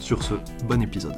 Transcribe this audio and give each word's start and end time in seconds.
Sur 0.00 0.22
ce, 0.22 0.34
bon 0.66 0.82
épisode. 0.82 1.16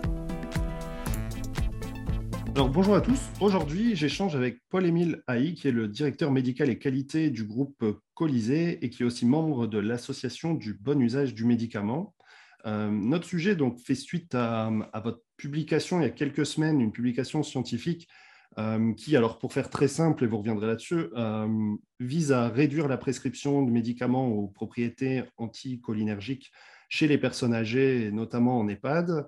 Alors 2.55 2.71
bonjour 2.71 2.95
à 2.95 3.01
tous. 3.01 3.21
Aujourd'hui, 3.41 3.95
j'échange 3.95 4.35
avec 4.35 4.59
Paul-Émile 4.71 5.23
Haï, 5.27 5.55
qui 5.55 5.69
est 5.69 5.73
le 5.73 5.89
directeur 5.89 6.31
médical 6.31 6.71
et 6.71 6.79
qualité 6.79 7.31
du 7.31 7.45
groupe 7.45 7.85
Colisée 8.15 8.85
et 8.85 8.91
qui 8.91 9.03
est 9.03 9.07
aussi 9.07 9.27
membre 9.27 9.67
de 9.67 9.79
l'association 9.79 10.55
du 10.55 10.75
bon 10.75 11.01
usage 11.01 11.35
du 11.35 11.45
médicament. 11.45 12.15
Euh, 12.67 12.91
notre 12.91 13.27
sujet 13.27 13.55
donc, 13.55 13.79
fait 13.79 13.95
suite 13.95 14.35
à, 14.35 14.71
votre 15.05 15.23
publication 15.37 16.01
il 16.01 16.03
y 16.03 16.07
a 16.07 16.11
quelques 16.11 16.47
semaines, 16.47 16.81
une 16.81 16.93
publication 16.93 17.43
scientifique 17.43 18.09
euh, 18.59 18.93
qui, 18.95 19.17
alors 19.17 19.39
pour 19.39 19.53
faire 19.53 19.71
très 19.71 19.87
simple, 19.87 20.25
et 20.25 20.27
vous 20.27 20.39
reviendrez 20.39 20.67
là-dessus, 20.67 21.07
euh, 21.17 21.47
vise 22.01 22.33
à 22.33 22.49
réduire 22.49 22.89
la 22.89 22.97
prescription 22.97 23.63
de 23.63 23.71
médicaments 23.71 24.29
aux 24.29 24.49
propriétés 24.49 25.23
anticholinergiques 25.37 26.51
chez 26.89 27.07
les 27.07 27.19
personnes 27.19 27.55
âgées, 27.55 28.11
notamment 28.13 28.59
en 28.59 28.69
EHPAD. 28.69 29.27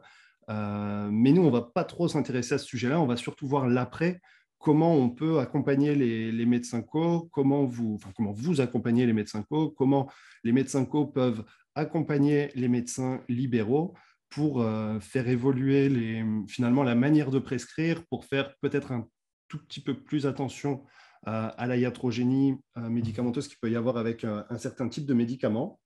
Euh, 0.49 1.09
mais 1.13 1.33
nous, 1.33 1.43
on 1.43 1.47
ne 1.47 1.53
va 1.53 1.63
pas 1.63 1.85
trop 1.85 2.09
s'intéresser 2.09 2.55
à 2.55 2.59
ce 2.59 2.67
sujet-là, 2.67 3.01
on 3.01 3.07
va 3.07 3.17
surtout 3.17 3.47
voir 3.47 3.69
l'après, 3.69 4.21
comment 4.59 4.95
on 4.95 5.09
peut 5.09 5.39
accompagner 5.39 5.95
les, 5.95 6.47
médecins 6.47 6.83
co, 6.83 7.29
comment 7.33 7.65
vous, 7.65 7.99
comment 8.17 8.33
vous 8.33 8.61
accompagnez 8.61 9.07
les 9.07 9.13
médecins 9.13 9.45
co, 9.49 9.71
comment 9.71 10.11
les 10.43 10.53
médecins 10.53 10.85
co 10.85 11.07
peuvent 11.07 11.45
accompagner 11.75 12.51
les 12.57 12.69
médecins 12.69 13.23
libéraux 13.29 13.95
pour 14.29 14.61
euh, 14.61 14.99
faire 15.01 15.29
évoluer 15.29 16.25
finalement 16.49 16.83
la 16.83 16.95
manière 16.95 17.31
de 17.31 17.39
prescrire, 17.39 18.05
pour 18.07 18.25
faire 18.25 18.55
peut-être 18.61 18.93
un 18.93 19.07
tout 19.49 19.59
petit 19.59 19.81
peu 19.81 19.95
plus 19.95 20.27
attention 20.27 20.85
à 21.27 21.67
la 21.67 21.77
iatrogénie 21.77 22.57
euh, 22.79 22.89
médicamenteuse 22.89 23.47
qu'il 23.47 23.59
peut 23.59 23.71
y 23.71 23.77
avoir 23.77 23.99
avec 23.99 24.25
un 24.25 24.57
certain 24.57 24.89
type 24.89 25.05
de 25.05 25.13
médicaments. 25.13 25.79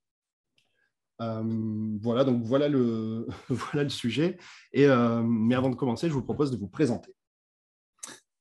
Euh, 1.20 1.42
voilà, 2.00 2.24
donc 2.24 2.42
voilà 2.42 2.68
le, 2.68 3.26
voilà 3.48 3.84
le 3.84 3.88
sujet. 3.88 4.36
Et, 4.72 4.86
euh, 4.86 5.22
mais 5.22 5.54
avant 5.54 5.70
de 5.70 5.76
commencer, 5.76 6.08
je 6.08 6.14
vous 6.14 6.22
propose 6.22 6.50
de 6.50 6.56
vous 6.56 6.68
présenter. 6.68 7.14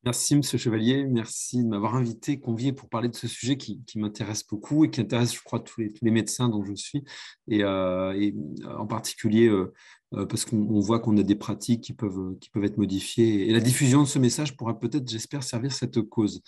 Merci, 0.05 0.35
Monsieur 0.35 0.57
Chevalier. 0.57 1.05
Merci 1.05 1.63
de 1.63 1.67
m'avoir 1.69 1.95
invité, 1.95 2.37
convié 2.37 2.73
pour 2.73 2.89
parler 2.89 3.07
de 3.07 3.15
ce 3.15 3.25
sujet 3.25 3.55
qui, 3.55 3.81
m'intéresse 3.95 4.45
beaucoup 4.45 4.83
et 4.83 4.89
qui 4.89 4.99
intéresse, 4.99 5.33
je 5.33 5.41
crois, 5.41 5.61
tous 5.61 5.79
les, 5.79 6.11
médecins 6.11 6.49
dont 6.49 6.65
je 6.65 6.73
suis, 6.75 7.05
et, 7.47 7.63
euh, 7.63 8.31
en 8.77 8.85
particulier 8.85 9.47
euh, 9.47 9.71
parce 10.11 10.43
qu'on 10.43 10.81
voit 10.81 10.99
qu'on 10.99 11.17
a 11.17 11.23
des 11.23 11.35
pratiques 11.35 11.81
qui 11.81 11.93
peuvent, 11.93 12.37
qui 12.41 12.49
peuvent 12.49 12.65
être 12.65 12.77
modifiées. 12.77 13.47
Et 13.47 13.53
la 13.53 13.61
diffusion 13.61 14.03
de 14.03 14.07
ce 14.07 14.19
message 14.19 14.57
pourra 14.57 14.77
peut-être, 14.77 15.09
j'espère, 15.09 15.41
servir 15.41 15.71
cette 15.71 16.01
cause. 16.01 16.41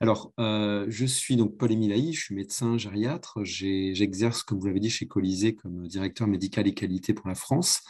Alors, 0.00 0.34
euh, 0.38 0.84
je 0.90 1.06
suis 1.06 1.36
donc 1.36 1.56
Paul 1.56 1.72
Émile 1.72 2.12
je 2.12 2.20
suis 2.20 2.34
médecin 2.34 2.76
gériatre. 2.76 3.38
J'exerce, 3.42 4.42
comme 4.42 4.58
vous 4.58 4.66
l'avez 4.66 4.80
dit, 4.80 4.90
chez 4.90 5.06
Colisée 5.06 5.54
comme 5.54 5.88
directeur 5.88 6.26
médical 6.26 6.68
et 6.68 6.74
qualité 6.74 7.14
pour 7.14 7.28
la 7.28 7.34
France. 7.34 7.80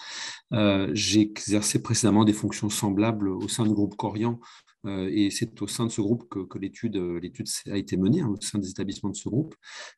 J'ai 0.92 1.22
exercé 1.22 1.83
précédemment 1.83 2.24
des 2.24 2.33
fonctions 2.33 2.70
semblables 2.70 3.28
au 3.28 3.48
sein 3.48 3.66
du 3.66 3.74
groupe 3.74 3.96
Corian 3.96 4.39
euh, 4.39 4.67
et 4.87 5.31
c'est 5.31 5.61
au 5.61 5.67
sein 5.67 5.87
de 5.87 5.91
ce 5.91 6.01
groupe 6.01 6.29
que, 6.29 6.39
euh, 6.39 7.21
l'étude 7.21 7.48
a 7.71 7.77
été 7.77 7.97
menée, 7.97 8.20
hein, 8.20 8.29
au 8.29 8.41
sein 8.41 8.58
des 8.58 8.70
établissements 8.70 9.11
de 9.11 9.17
ce 9.17 9.29
groupe. 9.29 9.55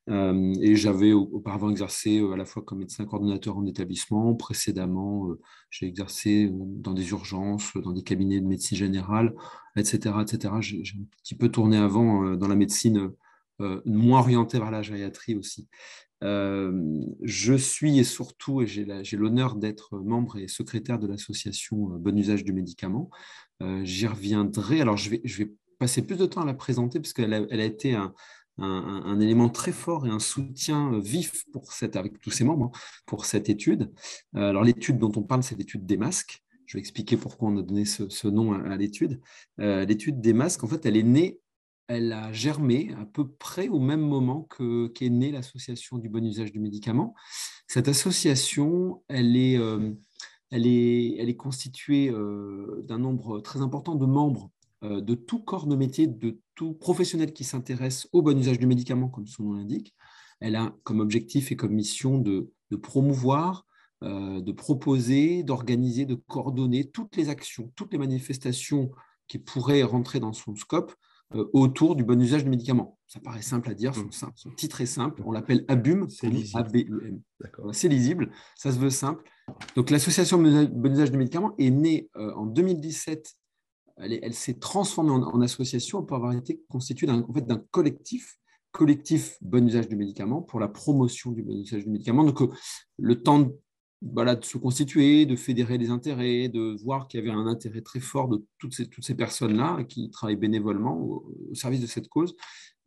Euh, 0.08 0.54
et 0.60 0.74
j'avais 0.74 1.12
auparavant 1.12 1.70
exercé 1.70 2.20
à 2.32 2.36
la 2.36 2.44
fois 2.46 2.62
comme 2.62 2.78
médecin 2.78 3.04
coordonnateur 3.04 3.58
en 3.58 3.66
établissement. 3.66 4.34
Précédemment, 4.34 5.28
j'ai 5.70 5.86
exercé 5.86 6.50
dans 6.52 6.94
des 6.94 7.10
urgences, 7.10 7.76
dans 7.76 7.92
des 7.92 8.02
cabinets 8.02 8.40
de 8.40 8.46
médecine 8.46 8.78
générale, 8.78 9.34
etc. 9.76 10.14
etc. 10.22 10.54
J'ai 10.60 10.98
un 10.98 11.04
petit 11.22 11.34
peu 11.34 11.48
tourné 11.50 11.76
avant 11.76 12.36
dans 12.36 12.48
la 12.48 12.56
médecine 12.56 13.10
moins 13.84 14.20
orientée 14.20 14.58
vers 14.58 14.70
la 14.70 14.82
gériatrie 14.82 15.34
aussi. 15.36 15.68
je 16.22 17.54
suis 17.56 17.98
et 17.98 18.04
surtout, 18.04 18.62
et 18.62 18.66
j'ai 18.66 19.16
l'honneur 19.16 19.56
d'être 19.56 19.98
membre 19.98 20.38
et 20.38 20.48
secrétaire 20.48 20.98
de 20.98 21.06
l'association 21.06 21.76
Bon 21.98 22.16
Usage 22.16 22.44
du 22.44 22.52
médicament, 22.54 23.10
euh, 23.10 23.49
j'y 23.82 24.06
reviendrai. 24.06 24.80
Alors, 24.80 24.96
je 24.96 25.10
vais, 25.10 25.20
je 25.24 25.44
vais 25.44 25.52
passer 25.78 26.02
plus 26.02 26.16
de 26.16 26.26
temps 26.26 26.42
à 26.42 26.46
la 26.46 26.54
présenter 26.54 27.00
parce 27.00 27.12
qu'elle 27.12 27.34
a, 27.34 27.42
elle 27.50 27.60
a 27.60 27.64
été 27.64 27.94
un, 27.94 28.14
un, 28.62 29.20
élément 29.20 29.48
très 29.48 29.72
fort 29.72 30.06
et 30.06 30.10
un 30.10 30.18
soutien 30.18 30.98
vif 30.98 31.44
pour 31.52 31.72
cette, 31.72 31.96
avec 31.96 32.20
tous 32.20 32.30
ses 32.30 32.44
membres 32.44 32.66
hein, 32.66 32.78
pour 33.06 33.24
cette 33.24 33.48
étude. 33.48 33.92
Euh, 34.36 34.50
alors, 34.50 34.64
l'étude 34.64 34.98
dont 34.98 35.12
on 35.16 35.22
parle, 35.22 35.42
c'est 35.42 35.56
l'étude 35.56 35.86
des 35.86 35.96
masques. 35.96 36.42
Je 36.66 36.76
vais 36.76 36.80
expliquer 36.80 37.16
pourquoi 37.16 37.48
on 37.48 37.56
a 37.56 37.62
donné 37.62 37.84
ce, 37.84 38.28
nom 38.28 38.52
à, 38.52 38.76
l'étude. 38.76 39.20
Euh, 39.60 39.84
l'étude 39.84 40.20
des 40.20 40.32
masques, 40.32 40.62
en 40.62 40.68
fait, 40.68 40.86
elle 40.86 40.96
est 40.96 41.02
née, 41.02 41.40
elle 41.88 42.12
a 42.12 42.32
germé 42.32 42.94
à 43.00 43.04
peu 43.06 43.28
près 43.28 43.68
au 43.68 43.80
même 43.80 44.02
moment 44.02 44.46
qu'est 44.94 45.10
née 45.10 45.32
l'association 45.32 45.98
du 45.98 46.08
bon 46.08 46.24
usage 46.24 46.52
du 46.52 46.60
médicament. 46.60 47.14
Cette 47.66 47.88
association, 47.88 49.02
elle 49.08 49.36
est 49.36 49.58
elle 50.50 50.66
est, 50.66 51.16
elle 51.18 51.28
est 51.28 51.36
constituée 51.36 52.10
euh, 52.10 52.82
d'un 52.86 52.98
nombre 52.98 53.40
très 53.40 53.60
important 53.60 53.94
de 53.94 54.06
membres 54.06 54.50
euh, 54.82 55.00
de 55.00 55.14
tout 55.14 55.40
corps 55.40 55.66
de 55.66 55.76
métier, 55.76 56.06
de 56.06 56.40
tout 56.54 56.74
professionnel 56.74 57.32
qui 57.32 57.44
s'intéresse 57.44 58.08
au 58.12 58.22
bon 58.22 58.38
usage 58.38 58.58
du 58.58 58.66
médicament, 58.66 59.08
comme 59.08 59.26
son 59.26 59.44
nom 59.44 59.52
l'indique. 59.54 59.94
Elle 60.40 60.56
a 60.56 60.74
comme 60.84 61.00
objectif 61.00 61.52
et 61.52 61.56
comme 61.56 61.72
mission 61.72 62.18
de, 62.18 62.50
promouvoir, 62.82 63.66
euh, 64.02 64.40
de 64.40 64.52
proposer, 64.52 65.42
d'organiser, 65.42 66.06
de 66.06 66.14
coordonner 66.14 66.90
toutes 66.90 67.16
les 67.16 67.28
actions, 67.28 67.70
toutes 67.76 67.92
les 67.92 67.98
manifestations 67.98 68.90
qui 69.28 69.38
pourraient 69.38 69.82
rentrer 69.82 70.18
dans 70.18 70.32
son 70.32 70.56
scope 70.56 70.94
autour 71.52 71.94
du 71.94 72.02
bon 72.02 72.20
usage 72.20 72.42
du 72.42 72.50
médicament. 72.50 72.98
Ça 73.06 73.20
paraît 73.20 73.40
simple 73.42 73.70
à 73.70 73.74
dire, 73.74 73.94
son, 73.94 74.06
mmh. 74.06 74.32
son 74.34 74.50
titre 74.50 74.80
est 74.80 74.86
simple, 74.86 75.22
on 75.24 75.30
l'appelle 75.30 75.64
ABUM, 75.68 76.08
c'est 76.08 76.28
lisible. 76.28 77.22
C'est 77.70 77.88
lisible, 77.88 78.32
ça 78.56 78.72
se 78.72 78.78
veut 78.80 78.90
simple. 78.90 79.22
Donc 79.76 79.90
l'association 79.90 80.38
Bon 80.38 80.92
usage 80.92 81.10
du 81.10 81.18
médicament 81.18 81.54
est 81.58 81.70
née 81.70 82.10
euh, 82.16 82.32
en 82.34 82.46
2017. 82.46 83.34
Elle, 83.96 84.32
s'est 84.32 84.58
transformée 84.58 85.10
en, 85.10 85.40
association 85.42 86.02
pour 86.02 86.16
avoir 86.16 86.32
été 86.32 86.62
constituée 86.70 87.06
d'un 87.06 87.20
en 87.20 87.32
fait, 87.34 87.44
collectif, 87.70 88.38
collectif 88.72 89.36
Bon 89.42 89.66
usage 89.66 89.88
du 89.88 89.96
médicament 89.96 90.40
pour 90.40 90.58
la 90.58 90.68
promotion 90.68 91.32
du 91.32 91.42
bon 91.42 91.60
usage 91.60 91.84
du 91.84 91.90
médicament. 91.90 92.24
Donc 92.24 92.40
euh, 92.40 92.48
le 92.98 93.22
temps 93.22 93.40
de, 93.40 93.52
voilà, 94.02 94.36
de 94.36 94.44
se 94.44 94.56
constituer, 94.58 95.26
de 95.26 95.36
fédérer 95.36 95.76
les 95.76 95.90
intérêts, 95.90 96.48
de 96.48 96.76
voir 96.82 97.06
qu'il 97.06 97.20
y 97.20 97.22
avait 97.22 97.32
un 97.32 97.46
intérêt 97.46 97.82
très 97.82 98.00
fort 98.00 98.28
de 98.28 98.44
toutes 98.58 98.74
ces, 98.74 99.14
personnes-là 99.14 99.84
qui 99.84 100.10
travaillent 100.10 100.36
bénévolement 100.36 100.98
au, 100.98 101.54
service 101.54 101.80
de 101.80 101.86
cette 101.86 102.08
cause, 102.08 102.34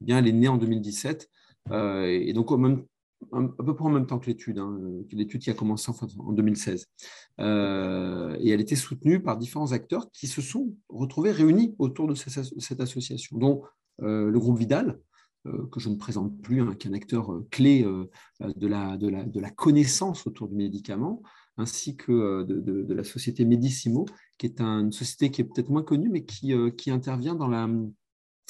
eh 0.02 0.06
bien, 0.06 0.18
elle 0.18 0.28
est 0.28 0.34
née 0.34 0.48
en 0.48 0.58
2017. 0.58 1.30
Euh, 1.72 2.08
et 2.08 2.34
donc, 2.34 2.52
au 2.52 2.58
même 2.58 2.84
à 3.32 3.64
peu 3.64 3.76
près 3.76 3.86
en 3.86 3.90
même 3.90 4.06
temps 4.06 4.20
que 4.20 4.28
l'étude, 4.28 4.60
hein, 4.60 4.80
l'étude 5.12 5.42
qui 5.42 5.50
a 5.50 5.54
commencé 5.54 5.92
en, 5.92 6.32
2016. 6.32 6.88
Euh, 7.40 8.36
et 8.40 8.50
elle 8.50 8.62
était 8.62 8.76
soutenue 8.76 9.22
par 9.22 9.38
différents 9.38 9.72
acteurs 9.72 10.10
qui 10.12 10.28
se 10.28 10.42
sont 10.42 10.76
retrouvés 10.90 11.32
réunis 11.32 11.76
autour 11.80 12.08
de 12.08 12.16
cette, 12.16 12.80
association, 12.80 13.38
dont 13.38 13.64
euh, 14.02 14.30
le 14.30 14.40
groupe 14.40 14.58
Vidal, 14.58 15.00
euh, 15.46 15.68
que 15.72 15.80
je 15.80 15.90
ne 15.90 15.96
présente 15.96 16.40
plus, 16.42 16.62
hein, 16.62 16.74
qui 16.78 16.88
est 16.88 16.92
un 16.92 16.94
acteur 16.94 17.42
clé 17.52 17.84
de 17.84 18.68
la, 18.68 18.98
de, 18.98 19.10
la, 19.10 19.24
de, 19.24 19.40
la, 19.40 19.50
connaissance 19.50 20.28
autour 20.28 20.48
du 20.48 20.56
médicament, 20.56 21.22
ainsi 21.58 21.96
que 21.96 22.44
de, 22.44 22.94
la 22.94 23.04
société 23.04 23.46
Medissimo, 23.46 24.06
qui 24.38 24.48
est 24.48 24.62
une 24.62 24.92
société 24.92 25.32
qui 25.32 25.42
est 25.42 25.46
peut-être 25.46 25.70
moins 25.70 25.84
connue, 25.84 26.10
mais 26.10 26.26
qui, 26.26 26.54
qui 26.78 26.92
intervient 26.92 27.36
dans 27.36 27.48
la, 27.48 27.68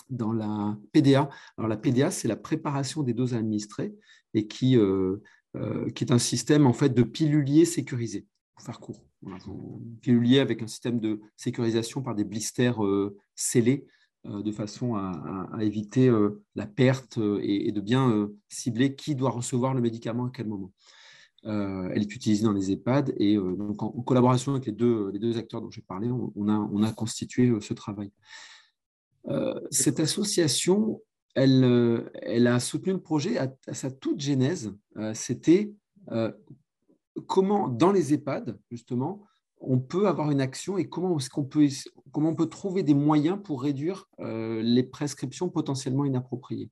dans 0.10 0.32
la 0.32 0.78
PDA. 0.92 1.30
Alors 1.58 1.68
la 1.68 1.78
PDA, 1.78 2.12
c'est 2.12 2.28
la 2.28 2.36
préparation 2.36 3.04
des 3.04 3.14
doses 3.14 3.34
administrées 3.34 3.94
et 4.34 4.48
qui, 4.48 4.78
euh, 4.78 5.18
euh, 5.56 5.90
qui 5.92 6.04
est 6.04 6.12
un 6.12 6.20
système 6.20 6.66
en 6.66 6.74
fait 6.74 6.90
de 6.90 7.04
pilulier 7.04 7.66
sécurisé, 7.66 8.26
pour 8.56 8.66
faire 8.66 8.80
court. 8.80 9.06
pilulier 10.02 10.40
avec 10.40 10.62
un 10.62 10.68
système 10.68 11.00
de 11.00 11.22
sécurisation 11.38 12.02
par 12.02 12.16
des 12.16 12.24
blisters 12.24 12.84
euh, 12.84 13.18
scellés 13.36 13.86
de 14.26 14.54
façon 14.54 14.96
à, 14.96 15.50
éviter 15.60 16.10
la 16.56 16.66
perte 16.66 17.20
et, 17.42 17.74
de 17.74 17.82
bien 17.82 18.30
cibler 18.48 18.96
qui 18.96 19.16
doit 19.16 19.32
recevoir 19.32 19.74
le 19.74 19.82
médicament 19.82 20.28
à 20.28 20.32
quel 20.34 20.48
moment. 20.48 20.72
elle 21.44 22.02
est 22.02 22.16
utilisée 22.16 22.46
dans 22.46 22.54
les 22.54 22.72
EHPAD 22.72 23.14
et 23.18 23.36
donc 23.36 23.84
en, 23.84 23.90
collaboration 23.90 24.54
avec 24.54 24.66
les 24.66 24.72
deux, 24.72 25.38
acteurs 25.38 25.62
dont 25.62 25.70
j'ai 25.70 25.82
parlé, 25.82 26.10
on 26.10 26.84
a 26.84 26.92
constitué 26.94 27.54
ce 27.60 27.74
travail. 27.74 28.14
cette 29.72 30.00
association, 30.00 31.02
elle, 31.36 32.12
elle, 32.22 32.48
a 32.48 32.60
soutenu 32.60 32.94
le 32.94 33.02
projet 33.02 33.38
à, 33.38 33.52
sa 33.72 33.92
toute 33.92 34.20
genèse. 34.20 34.74
Euh, 34.98 35.14
c'était 35.14 35.74
euh, 36.12 36.32
comment, 37.28 37.68
dans 37.68 37.92
les 37.92 38.14
EHPAD, 38.14 38.58
justement, 38.70 39.24
on 39.60 39.80
peut 39.80 40.08
avoir 40.08 40.32
une 40.32 40.42
action 40.42 40.78
et 40.78 40.88
comment 40.88 41.18
peut, 41.50 41.68
comment 42.12 42.30
on 42.30 42.36
peut 42.36 42.50
trouver 42.50 42.84
des 42.84 42.94
moyens 42.94 43.40
pour 43.42 43.64
réduire 43.64 44.10
les 44.20 44.84
prescriptions 44.84 45.50
potentiellement 45.50 46.04
inappropriées. 46.04 46.70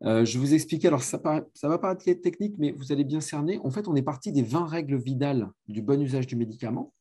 je 0.00 0.38
vous 0.38 0.54
expliquer, 0.54 0.86
alors 0.86 1.02
ça, 1.02 1.20
ça 1.54 1.68
va 1.68 1.78
paraître 1.78 2.04
technique, 2.04 2.54
mais 2.56 2.70
vous 2.70 2.92
allez 2.92 3.02
bien 3.02 3.20
cerner. 3.20 3.58
En 3.64 3.70
fait, 3.70 3.88
on 3.88 3.96
est 3.96 4.02
parti 4.02 4.30
des 4.30 4.42
20 4.42 4.64
règles 4.66 4.96
Vidal 4.96 5.50
du 5.66 5.82
bon 5.82 6.00
usage 6.00 6.28
du 6.28 6.36
médicament. 6.36 6.94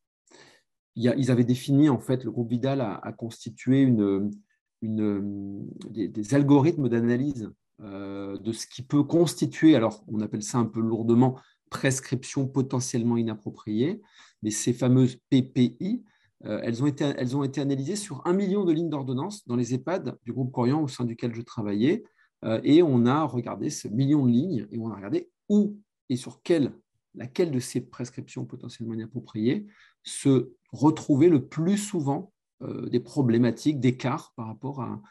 ils 0.95 1.29
avaient 1.29 1.43
défini, 1.43 1.87
en 1.87 1.99
fait, 1.99 2.23
le 2.23 2.31
groupe 2.31 2.49
Vidal 2.49 2.81
a, 2.81 3.13
constitué 3.15 3.81
une, 3.81 4.31
une, 4.81 5.67
des, 5.89 6.33
algorithmes 6.33 6.89
d'analyse 6.89 7.51
de 7.79 8.51
ce 8.51 8.67
qui 8.67 8.83
peut 8.83 9.03
constituer, 9.03 9.75
alors 9.75 10.03
on 10.07 10.21
appelle 10.21 10.43
ça 10.43 10.59
un 10.59 10.65
peu 10.65 10.79
lourdement, 10.79 11.39
prescription 11.71 12.47
potentiellement 12.47 13.17
inappropriée, 13.17 14.01
mais 14.43 14.51
ces 14.51 14.73
fameuses 14.73 15.17
PPI, 15.29 16.03
euh, 16.45 16.59
elles, 16.63 16.83
ont 16.83 16.87
été, 16.87 17.05
elles 17.17 17.35
ont 17.35 17.43
été 17.43 17.61
analysées 17.61 17.95
sur 17.95 18.21
un 18.25 18.33
million 18.33 18.63
de 18.63 18.71
lignes 18.71 18.89
d'ordonnance 18.89 19.47
dans 19.47 19.55
les 19.55 19.73
EHPAD 19.73 20.17
du 20.25 20.33
groupe 20.33 20.51
Corian 20.51 20.81
au 20.83 20.87
sein 20.87 21.05
duquel 21.05 21.33
je 21.33 21.41
travaillais. 21.41 22.03
Euh, 22.43 22.59
et 22.63 22.81
on 22.81 23.05
a 23.05 23.23
regardé 23.23 23.69
ce 23.69 23.87
million 23.87 24.25
de 24.25 24.31
lignes 24.31 24.67
et 24.71 24.79
on 24.79 24.89
a 24.91 24.95
regardé 24.95 25.29
où 25.49 25.77
et 26.09 26.15
sur 26.15 26.41
quelle, 26.41 26.73
laquelle 27.13 27.51
de 27.51 27.59
ces 27.59 27.81
prescriptions 27.81 28.45
potentiellement 28.45 28.95
inappropriées 28.95 29.67
se 30.03 30.51
retrouvait 30.71 31.29
le 31.29 31.45
plus 31.45 31.77
souvent 31.77 32.30
euh, 32.30 32.30
des 32.61 32.99
problématiques 32.99 33.79
d'écart 33.79 34.33
par 34.35 34.47
rapport 34.47 34.81
à, 34.81 35.01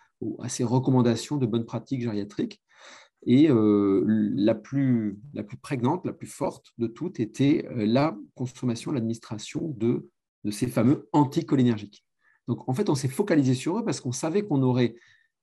ces 0.49 0.64
recommandations 0.64 1.37
de 1.37 1.47
bonnes 1.47 1.64
pratiques 1.64 2.02
gériatriques. 2.02 2.62
Et 3.26 3.50
euh, 3.50 4.02
la, 4.06 4.55
plus, 4.55 5.19
la 5.35 5.43
plus 5.43 5.58
prégnante, 5.58 6.06
la 6.06 6.12
plus 6.12 6.26
forte 6.26 6.73
de 6.79 6.87
toutes 6.87 7.20
était 7.20 7.67
euh, 7.70 7.85
la 7.85 8.17
consommation, 8.35 8.93
l'administration 8.93 9.75
de, 9.76 10.08
de 10.44 10.50
ces 10.50 10.67
fameux 10.67 11.08
anticholinergiques. 11.12 12.05
Donc 12.49 12.67
en 12.69 12.73
fait, 12.73 12.88
on 12.88 12.94
s'est 12.94 13.08
focalisé 13.08 13.55
sur 13.55 13.79
eux 13.79 13.85
parce 13.85 14.00
qu'on 14.00 14.12
savait 14.12 14.43
qu'on 14.43 14.62
aurait 14.62 14.94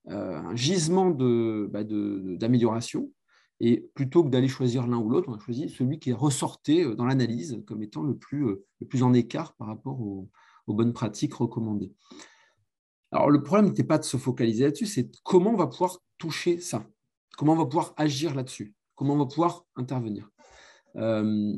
euh, 0.09 0.37
un 0.37 0.55
gisement 0.55 1.09
bah, 1.09 1.83
d'amélioration. 1.83 3.01
De, 3.01 3.11
et 3.59 3.89
plutôt 3.95 4.23
que 4.23 4.29
d'aller 4.29 4.47
choisir 4.47 4.85
l'un 4.87 4.97
ou 4.97 5.09
l'autre, 5.09 5.29
on 5.29 5.33
a 5.33 5.39
choisi 5.39 5.69
celui 5.69 5.99
qui 5.99 6.11
est 6.11 6.13
ressorté 6.13 6.95
dans 6.95 7.05
l'analyse 7.05 7.63
comme 7.65 7.81
étant 7.81 8.03
le 8.03 8.15
plus, 8.15 8.45
le 8.45 8.87
plus 8.87 9.01
en 9.01 9.13
écart 9.13 9.55
par 9.55 9.67
rapport 9.67 9.99
aux, 9.99 10.29
aux 10.67 10.73
bonnes 10.73 10.93
pratiques 10.93 11.33
recommandées. 11.33 11.91
Alors 13.11 13.29
le 13.29 13.41
problème 13.41 13.67
n'était 13.67 13.83
pas 13.83 13.97
de 13.97 14.03
se 14.03 14.17
focaliser 14.17 14.65
là-dessus, 14.65 14.85
c'est 14.85 15.09
comment 15.23 15.51
on 15.51 15.57
va 15.57 15.67
pouvoir 15.67 15.99
toucher 16.17 16.59
ça. 16.59 16.85
Comment 17.37 17.53
on 17.53 17.57
va 17.57 17.65
pouvoir 17.65 17.93
agir 17.97 18.35
là-dessus 18.35 18.73
Comment 18.95 19.13
on 19.13 19.17
va 19.17 19.25
pouvoir 19.27 19.63
intervenir 19.75 20.29
euh, 20.95 21.53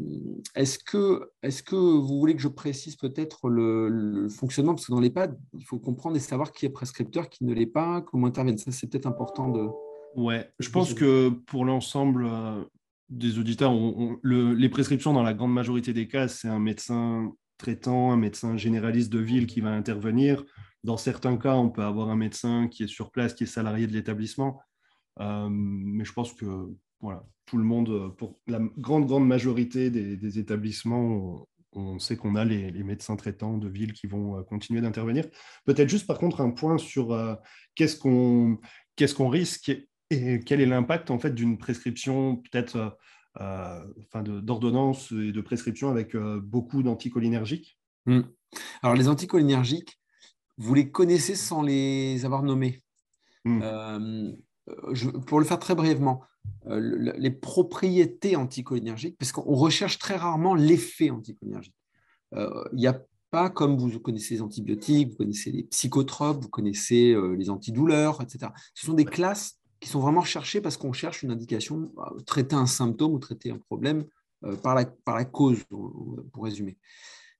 Est-ce 0.55 0.77
que, 0.77 1.31
est 1.41 1.61
que 1.63 1.75
vous 1.75 2.19
voulez 2.19 2.35
que 2.35 2.41
je 2.41 2.49
précise 2.49 2.97
peut-être 2.97 3.49
le, 3.49 4.27
fonctionnement? 4.29 4.75
Parce 4.75 4.87
que 4.87 4.91
dans 4.91 4.99
l'EHPAD, 4.99 5.39
il 5.57 5.65
faut 5.65 5.79
comprendre 5.79 6.17
et 6.17 6.19
savoir 6.19 6.51
qui 6.51 6.65
est 6.65 6.69
prescripteur, 6.69 7.29
qui 7.29 7.45
ne 7.45 7.53
l'est 7.53 7.65
pas, 7.65 8.01
comment 8.01 8.27
intervenir. 8.27 8.59
Ça, 8.59 8.71
c'est 8.71 8.87
peut-être 8.87 9.07
important 9.07 9.47
de. 9.47 9.69
Ouais, 10.15 10.51
je 10.59 10.69
pense 10.69 10.93
que 10.93 11.29
pour 11.29 11.63
l'ensemble 11.63 12.25
euh, 12.25 12.63
des 13.09 13.39
auditeurs, 13.39 13.73
les 14.23 14.69
prescriptions, 14.69 15.13
dans 15.13 15.23
la 15.23 15.33
grande 15.33 15.53
majorité 15.53 15.93
des 15.93 16.07
cas, 16.07 16.27
c'est 16.27 16.49
un 16.49 16.59
médecin 16.59 17.31
traitant, 17.59 18.11
un 18.11 18.17
médecin 18.17 18.57
généraliste 18.57 19.11
de 19.11 19.19
ville 19.19 19.45
qui 19.45 19.61
va 19.61 19.69
intervenir. 19.69 20.43
Dans 20.83 20.97
certains 20.97 21.37
cas, 21.37 21.55
on 21.55 21.69
peut 21.69 21.83
avoir 21.83 22.09
un 22.09 22.15
médecin 22.15 22.67
qui 22.67 22.83
est 22.83 22.87
sur 22.87 23.11
place, 23.11 23.35
qui 23.35 23.43
est 23.43 23.47
salarié 23.47 23.85
de 23.85 23.93
l'établissement. 23.93 24.59
Euh, 25.19 25.49
mais 25.51 26.05
je 26.05 26.13
pense 26.13 26.33
que 26.33 26.45
voilà, 27.01 27.23
tout 27.45 27.57
le 27.57 27.63
monde, 27.63 28.15
pour 28.17 28.39
la 28.47 28.59
grande, 28.77 29.05
grande 29.05 29.27
majorité 29.27 29.89
des, 29.89 30.39
établissements, 30.39 31.47
on, 31.73 31.99
sait 31.99 32.15
qu'on 32.15 32.35
a 32.35 32.45
les, 32.45 32.71
médecins 32.83 33.15
traitants 33.15 33.57
de 33.57 33.69
ville 33.69 33.93
qui 33.93 34.07
vont 34.07 34.37
euh, 34.37 34.43
continuer 34.43 34.81
d'intervenir. 34.81 35.25
Peut-être 35.65 35.89
juste 35.89 36.07
par 36.07 36.17
contre 36.17 36.41
un 36.41 36.51
point 36.51 36.77
sur 36.77 37.11
euh, 37.11 37.35
qu'est-ce 37.75 37.97
qu'on 37.97 39.29
risque 39.29 39.71
et 40.09 40.39
quel 40.39 40.61
est 40.61 40.65
l'impact 40.65 41.11
en 41.11 41.19
fait 41.19 41.35
d'une 41.35 41.57
prescription 41.57 42.37
peut-être 42.37 42.97
enfin 43.39 44.21
d'ordonnance 44.23 45.11
et 45.11 45.31
de 45.31 45.41
prescription 45.41 45.89
avec 45.89 46.15
beaucoup 46.17 46.83
d'anticholinergiques. 46.83 47.79
Hmm. 48.05 48.21
Alors 48.81 48.95
les 48.95 49.07
anticholinergiques, 49.07 49.99
vous 50.57 50.73
les 50.73 50.91
connaissez 50.91 51.35
sans 51.35 51.61
les 51.61 52.25
avoir 52.25 52.43
nommés. 52.43 52.83
Hmm 53.45 53.61
pour 55.27 55.39
le 55.39 55.45
faire 55.45 55.59
très 55.59 55.75
brièvement, 55.75 56.21
euh, 56.67 57.13
les 57.17 57.31
propriétés 57.31 58.35
anticholinergiques, 58.35 59.17
parce 59.17 59.31
qu'on 59.31 59.55
recherche 59.55 59.99
très 59.99 60.15
rarement 60.15 60.55
l'effet 60.55 61.09
anticholinergique. 61.09 61.75
Euh, 62.33 62.63
il 62.73 62.79
n'y 62.79 62.87
a 62.87 63.01
pas 63.31 63.49
comme 63.49 63.77
vous 63.77 63.99
connaissez 63.99 64.35
les 64.35 64.41
antibiotiques, 64.41 65.11
vous 65.11 65.17
connaissez 65.17 65.51
les 65.51 65.63
psychotropes, 65.63 66.41
vous 66.41 66.49
connaissez 66.49 67.11
euh, 67.11 67.33
les 67.33 67.49
antidouleurs, 67.49 68.21
etc. 68.21 68.51
Ce 68.73 68.85
sont 68.85 68.93
des 68.93 69.05
classes 69.05 69.58
qui 69.79 69.89
sont 69.89 69.99
vraiment 69.99 70.21
recherchées 70.21 70.61
parce 70.61 70.77
qu'on 70.77 70.93
cherche 70.93 71.23
une 71.23 71.31
indication, 71.31 71.91
traiter 72.25 72.55
un 72.55 72.65
symptôme 72.65 73.13
ou 73.13 73.19
traiter 73.19 73.51
un 73.51 73.57
problème 73.57 74.05
par, 74.61 74.75
la, 74.75 74.85
par 74.85 75.15
la 75.15 75.25
cause, 75.25 75.63
pour 75.65 76.43
résumer. 76.43 76.77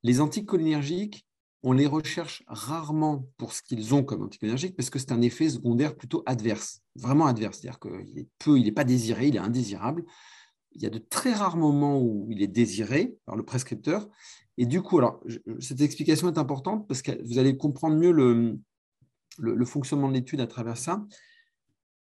Les 0.04 0.22
anticholinergiques, 0.22 1.26
on 1.64 1.74
les 1.74 1.86
recherche 1.86 2.44
rarement 2.48 3.28
pour 3.38 3.52
ce 3.52 3.62
qu'ils 3.62 3.94
ont 3.94 4.04
comme 4.04 4.24
anticholinergiques 4.24 4.78
parce 4.78 4.90
que 4.90 5.00
c'est 5.00 5.12
un 5.12 5.22
effet 5.22 5.50
secondaire 5.50 5.96
plutôt 5.96 6.24
adverse, 6.26 6.82
vraiment 6.96 7.26
adverse. 7.26 7.60
C'est-à-dire 7.60 7.80
qu'il 7.80 8.28
peu, 8.38 8.58
il 8.58 8.64
n'est 8.64 8.72
pas 8.72 8.86
désiré, 8.86 9.28
il 9.28 9.36
est 9.36 9.40
indésirable. 9.40 10.06
Il 10.72 10.82
y 10.82 10.86
a 10.86 10.90
de 10.90 11.00
très 11.00 11.34
rares 11.34 11.58
moments 11.58 12.00
où 12.00 12.28
il 12.32 12.42
est 12.42 12.48
désiré 12.48 13.18
par 13.26 13.36
le 13.36 13.44
prescripteur. 13.44 14.08
Et 14.58 14.66
du 14.66 14.82
coup, 14.82 15.00
alors, 15.00 15.22
cette 15.60 15.82
explication 15.82 16.30
est 16.30 16.38
importante 16.38 16.88
parce 16.88 17.02
que 17.02 17.12
vous 17.26 17.40
allez 17.40 17.58
comprendre 17.58 17.98
mieux 17.98 18.12
le, 18.12 18.58
le 19.40 19.66
fonctionnement 19.66 20.08
de 20.08 20.14
l'étude 20.14 20.42
à 20.42 20.48
travers 20.48 20.78
ça. 20.78 21.06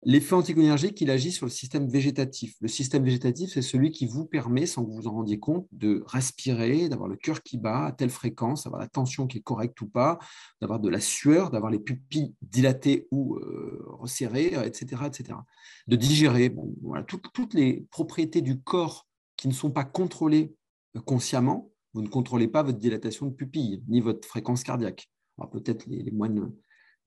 L'effet 0.03 0.33
anticholinergique, 0.33 1.01
il 1.01 1.11
agit 1.11 1.31
sur 1.33 1.45
le 1.45 1.51
système 1.51 1.89
végétatif. 1.89 2.55
Le 2.61 2.69
système 2.69 3.03
végétatif, 3.03 3.51
c'est 3.51 3.61
celui 3.61 3.91
qui 3.91 4.05
vous 4.05 4.25
permet, 4.25 4.65
sans 4.65 4.85
que 4.85 4.91
vous 4.91 5.07
en 5.07 5.11
rendiez 5.11 5.39
compte, 5.39 5.67
de 5.73 6.03
respirer, 6.07 6.87
d'avoir 6.87 7.09
le 7.09 7.17
cœur 7.17 7.43
qui 7.43 7.57
bat 7.57 7.87
à 7.87 7.91
telle 7.91 8.09
fréquence, 8.09 8.63
d'avoir 8.63 8.79
la 8.79 8.87
tension 8.87 9.27
qui 9.27 9.39
est 9.39 9.41
correcte 9.41 9.79
ou 9.81 9.87
pas, 9.87 10.17
d'avoir 10.61 10.79
de 10.79 10.87
la 10.87 11.01
sueur, 11.01 11.51
d'avoir 11.51 11.69
les 11.69 11.79
pupilles 11.79 12.33
dilatées 12.41 13.09
ou 13.11 13.35
euh, 13.35 13.83
resserrées, 13.87 14.53
etc., 14.65 15.03
etc. 15.05 15.37
De 15.87 15.97
digérer. 15.97 16.55
toutes, 17.33 17.53
les 17.53 17.85
propriétés 17.91 18.41
du 18.41 18.61
corps 18.61 19.05
qui 19.35 19.49
ne 19.49 19.53
sont 19.53 19.71
pas 19.71 19.83
contrôlées 19.83 20.55
euh, 20.95 21.01
consciemment, 21.01 21.71
vous 21.93 22.01
ne 22.01 22.07
contrôlez 22.07 22.47
pas 22.47 22.63
votre 22.63 22.77
dilatation 22.77 23.25
de 23.25 23.33
pupille, 23.33 23.83
ni 23.89 23.99
votre 23.99 24.25
fréquence 24.25 24.63
cardiaque. 24.63 25.09
Peut-être 25.51 25.85
les 25.87 26.11
moines 26.11 26.51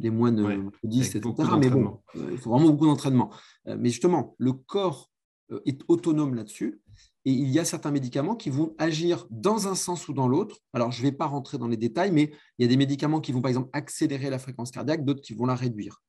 les 0.03 0.11
moines 0.11 0.41
ouais, 0.41 0.59
bouddhistes, 0.83 1.17
etc. 1.17 1.33
Mais 1.59 1.71
bon, 1.71 2.01
euh, 2.17 2.29
il 2.33 2.39
faut 2.39 2.51
vraiment 2.51 2.69
beaucoup 2.71 2.87
d'entraînement. 2.87 3.31
Euh, 3.69 3.77
mais 3.79 3.89
justement, 3.89 4.35
le 4.39 4.53
corps 4.53 5.11
euh, 5.53 5.61
est 5.65 5.81
autonome 5.89 6.35
là-dessus. 6.35 6.81
Et 7.25 7.31
il 7.31 7.49
y 7.49 7.61
a 7.61 7.65
certains 7.65 7.93
médicaments 7.93 8.35
qui 8.35 8.51
vont 8.51 8.75
agir 8.79 9.27
dans 9.31 9.69
un 9.69 9.77
sens 9.77 10.09
ou 10.09 10.13
dans 10.13 10.27
l'autre. 10.27 10.59
Alors, 10.73 10.91
je 10.91 10.99
ne 10.99 11.07
vais 11.07 11.13
pas 11.13 11.27
rentrer 11.27 11.57
dans 11.57 11.69
les 11.69 11.77
détails, 11.77 12.11
mais 12.11 12.33
il 12.59 12.63
y 12.63 12.65
a 12.65 12.69
des 12.69 12.77
médicaments 12.77 13.21
qui 13.21 13.31
vont, 13.31 13.41
par 13.41 13.49
exemple, 13.49 13.71
accélérer 13.73 14.29
la 14.29 14.41
fréquence 14.41 14.73
cardiaque, 14.73 15.05
d'autres 15.05 15.23
qui 15.23 15.33
vont 15.33 15.47
la 15.47 15.55
réduire. 15.55 16.03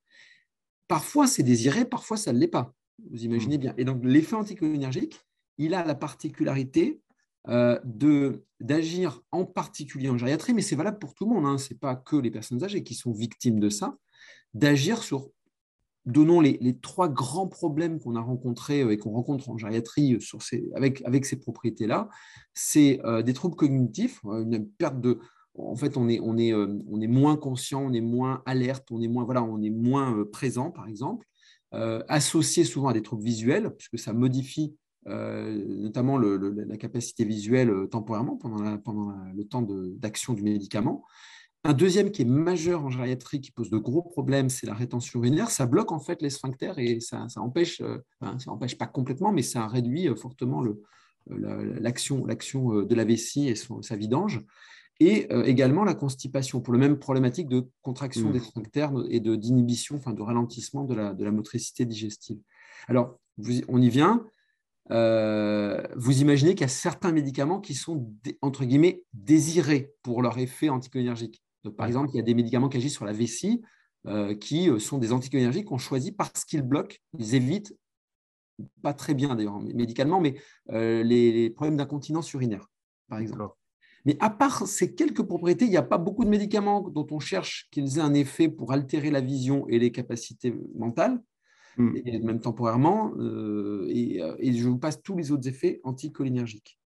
Parfois, 0.87 1.27
c'est 1.27 1.43
désiré, 1.43 1.85
parfois, 1.85 2.17
ça 2.17 2.33
ne 2.33 2.39
l'est 2.39 2.47
pas. 2.47 2.73
Vous 3.11 3.23
imaginez 3.23 3.57
mmh. 3.57 3.61
bien. 3.61 3.73
Et 3.77 3.85
donc, 3.85 4.01
l'effet 4.03 4.35
anticholinergique, 4.35 5.21
il 5.59 5.75
a 5.75 5.85
la 5.85 5.93
particularité 5.93 6.99
euh, 7.49 8.37
d'agir 8.61 9.21
en 9.31 9.43
particulier 9.45 10.09
en 10.09 10.17
gériatrie, 10.17 10.53
mais 10.53 10.61
c'est 10.61 10.77
valable 10.77 10.99
pour 10.99 11.13
tout 11.13 11.25
le 11.25 11.35
monde, 11.35 11.45
hein. 11.45 11.57
ce 11.57 11.73
n'est 11.73 11.79
pas 11.79 11.95
que 11.95 12.15
les 12.15 12.31
personnes 12.31 12.63
âgées 12.63 12.83
qui 12.83 12.95
sont 12.95 13.11
victimes 13.11 13.59
de 13.59 13.69
ça, 13.69 13.97
d'agir 14.53 15.03
sur, 15.03 15.29
donnons 16.05 16.39
les, 16.39 16.57
les, 16.61 16.77
trois 16.77 17.09
grands 17.09 17.47
problèmes 17.47 17.99
qu'on 17.99 18.15
a 18.15 18.21
rencontrés 18.21 18.81
euh, 18.81 18.91
et 18.91 18.97
qu'on 18.97 19.11
rencontre 19.11 19.49
en 19.49 19.57
gériatrie 19.57 20.21
sur 20.21 20.41
ces, 20.41 20.69
avec, 20.73 21.01
avec 21.05 21.25
ces 21.25 21.37
propriétés-là, 21.37 22.07
c'est 22.53 23.01
euh, 23.03 23.21
des 23.21 23.33
troubles 23.33 23.55
cognitifs, 23.55 24.21
une 24.23 24.65
perte 24.65 25.01
de... 25.01 25.19
En 25.55 25.75
fait, 25.75 25.97
on 25.97 26.09
est, 26.09 26.19
on, 26.19 26.37
est, 26.37 26.51
on 26.51 26.99
est 26.99 27.07
moins 27.07 27.35
conscient, 27.35 27.83
on 27.83 27.93
est 27.93 28.01
moins 28.01 28.41
alerte, 28.47 28.87
on 28.89 29.01
est 29.01 29.07
moins, 29.07 29.23
voilà, 29.23 29.43
on 29.43 29.61
est 29.61 29.69
moins 29.69 30.25
présent, 30.31 30.71
par 30.71 30.87
exemple, 30.87 31.27
associé 32.07 32.63
souvent 32.63 32.87
à 32.87 32.93
des 32.93 33.03
troubles 33.03 33.21
visuels, 33.21 33.69
puisque 33.77 33.99
ça 33.99 34.13
modifie 34.13 34.75
euh, 35.07 35.63
notamment 35.67 36.17
la 36.17 36.77
capacité 36.77 37.25
visuelle 37.25 37.69
euh, 37.69 37.87
temporairement 37.87 38.37
pendant, 38.37 38.77
pendant 38.77 39.13
le 39.33 39.43
temps 39.43 39.61
d'action 39.61 40.33
du 40.33 40.43
médicament. 40.43 41.03
Un 41.65 41.73
deuxième 41.73 42.11
qui 42.11 42.21
est 42.21 42.25
majeur 42.25 42.85
en 42.85 42.89
gériatrie, 42.89 43.41
qui 43.41 43.51
pose 43.51 43.69
de 43.69 43.77
gros 43.77 44.01
problèmes, 44.01 44.49
c'est 44.49 44.67
la 44.67 44.73
rétention 44.73 45.19
urinaire. 45.19 45.49
Ça 45.49 45.65
bloque 45.65 45.91
en 45.91 45.99
fait 45.99 46.21
les 46.21 46.29
sphincters 46.29 46.77
et 46.77 46.99
ça, 46.99 47.27
empêche, 47.37 47.81
euh, 47.81 47.99
ça 48.37 48.51
empêche 48.51 48.77
pas 48.77 48.87
complètement, 48.87 49.31
mais 49.31 49.43
ça 49.43 49.67
réduit 49.67 50.07
fortement 50.17 50.63
l'action 51.27 52.25
de 52.25 52.95
la 52.95 53.05
vessie 53.05 53.47
et 53.47 53.55
sa 53.55 53.95
vidange. 53.95 54.43
Et 54.99 55.27
également 55.45 55.83
la 55.83 55.95
constipation, 55.95 56.61
pour 56.61 56.73
le 56.73 56.79
même 56.79 56.99
problématique 56.99 57.49
de 57.49 57.67
contraction 57.81 58.29
mmh. 58.29 58.33
des 58.33 58.39
sphincters 58.39 58.91
et 59.09 59.19
d'inhibition, 59.19 59.95
enfin 59.95 60.13
de 60.13 60.21
ralentissement 60.21 60.83
de 60.83 60.93
la, 60.93 61.13
de 61.13 61.23
la 61.23 61.31
motricité 61.31 61.85
digestive. 61.85 62.39
Alors, 62.87 63.17
on 63.67 63.81
y 63.81 63.89
vient. 63.89 64.25
Vous 64.89 66.21
imaginez 66.21 66.51
qu'il 66.51 66.61
y 66.61 66.65
a 66.65 66.67
certains 66.67 67.11
médicaments 67.11 67.59
qui 67.59 67.73
sont, 67.73 68.13
entre 68.41 68.65
guillemets, 68.65 69.03
désirés 69.13 69.93
pour 70.01 70.21
leur 70.21 70.37
effet 70.37 70.69
anticholinergique. 70.69 71.41
Donc, 71.63 71.75
par 71.75 71.87
exemple, 71.87 72.09
il 72.13 72.17
y 72.17 72.19
a 72.19 72.23
des 72.23 72.33
médicaments 72.33 72.69
qui 72.69 72.77
agissent 72.77 72.95
sur 72.95 73.05
la 73.05 73.13
vessie 73.13 73.61
qui 74.41 74.69
sont 74.79 74.97
des 74.97 75.13
anticholinergiques 75.13 75.65
qu'on 75.65 75.77
choisit 75.77 76.17
parce 76.17 76.43
qu'ils 76.43 76.61
bloquent, 76.61 76.97
ils 77.17 77.35
évitent, 77.35 77.73
pas 78.81 78.93
très 78.93 79.13
bien 79.13 79.33
d'ailleurs 79.33 79.59
médicalement, 79.61 80.19
mais 80.19 80.35
les 80.67 81.49
problèmes 81.51 81.77
d'incontinence 81.77 82.33
urinaire, 82.33 82.69
par 83.07 83.19
exemple. 83.19 83.47
Mais 84.05 84.17
à 84.19 84.29
part 84.29 84.67
ces 84.67 84.93
quelques 84.93 85.23
propriétés, 85.23 85.63
il 85.63 85.71
n'y 85.71 85.77
a 85.77 85.81
pas 85.81 85.97
beaucoup 85.97 86.25
de 86.25 86.29
médicaments 86.29 86.81
dont 86.81 87.07
on 87.11 87.19
cherche 87.19 87.69
qu'ils 87.71 87.97
aient 87.97 88.01
un 88.01 88.13
effet 88.13 88.49
pour 88.49 88.73
altérer 88.73 89.09
la 89.09 89.21
vision 89.21 89.65
et 89.69 89.79
les 89.79 89.93
capacités 89.93 90.53
mentales, 90.75 91.23
hmm. 91.77 91.95
et 92.05 92.19
même 92.19 92.39
temporairement. 92.39 93.13
Euh, 93.17 93.87
euh, 93.89 94.35
et, 94.39 94.53
je 94.53 94.67
vous 94.67 94.77
passe 94.77 95.01
tous 95.01 95.17
les 95.17 95.31
autres 95.31 95.47
effets 95.47 95.81
anticholinergiques. 95.83 96.79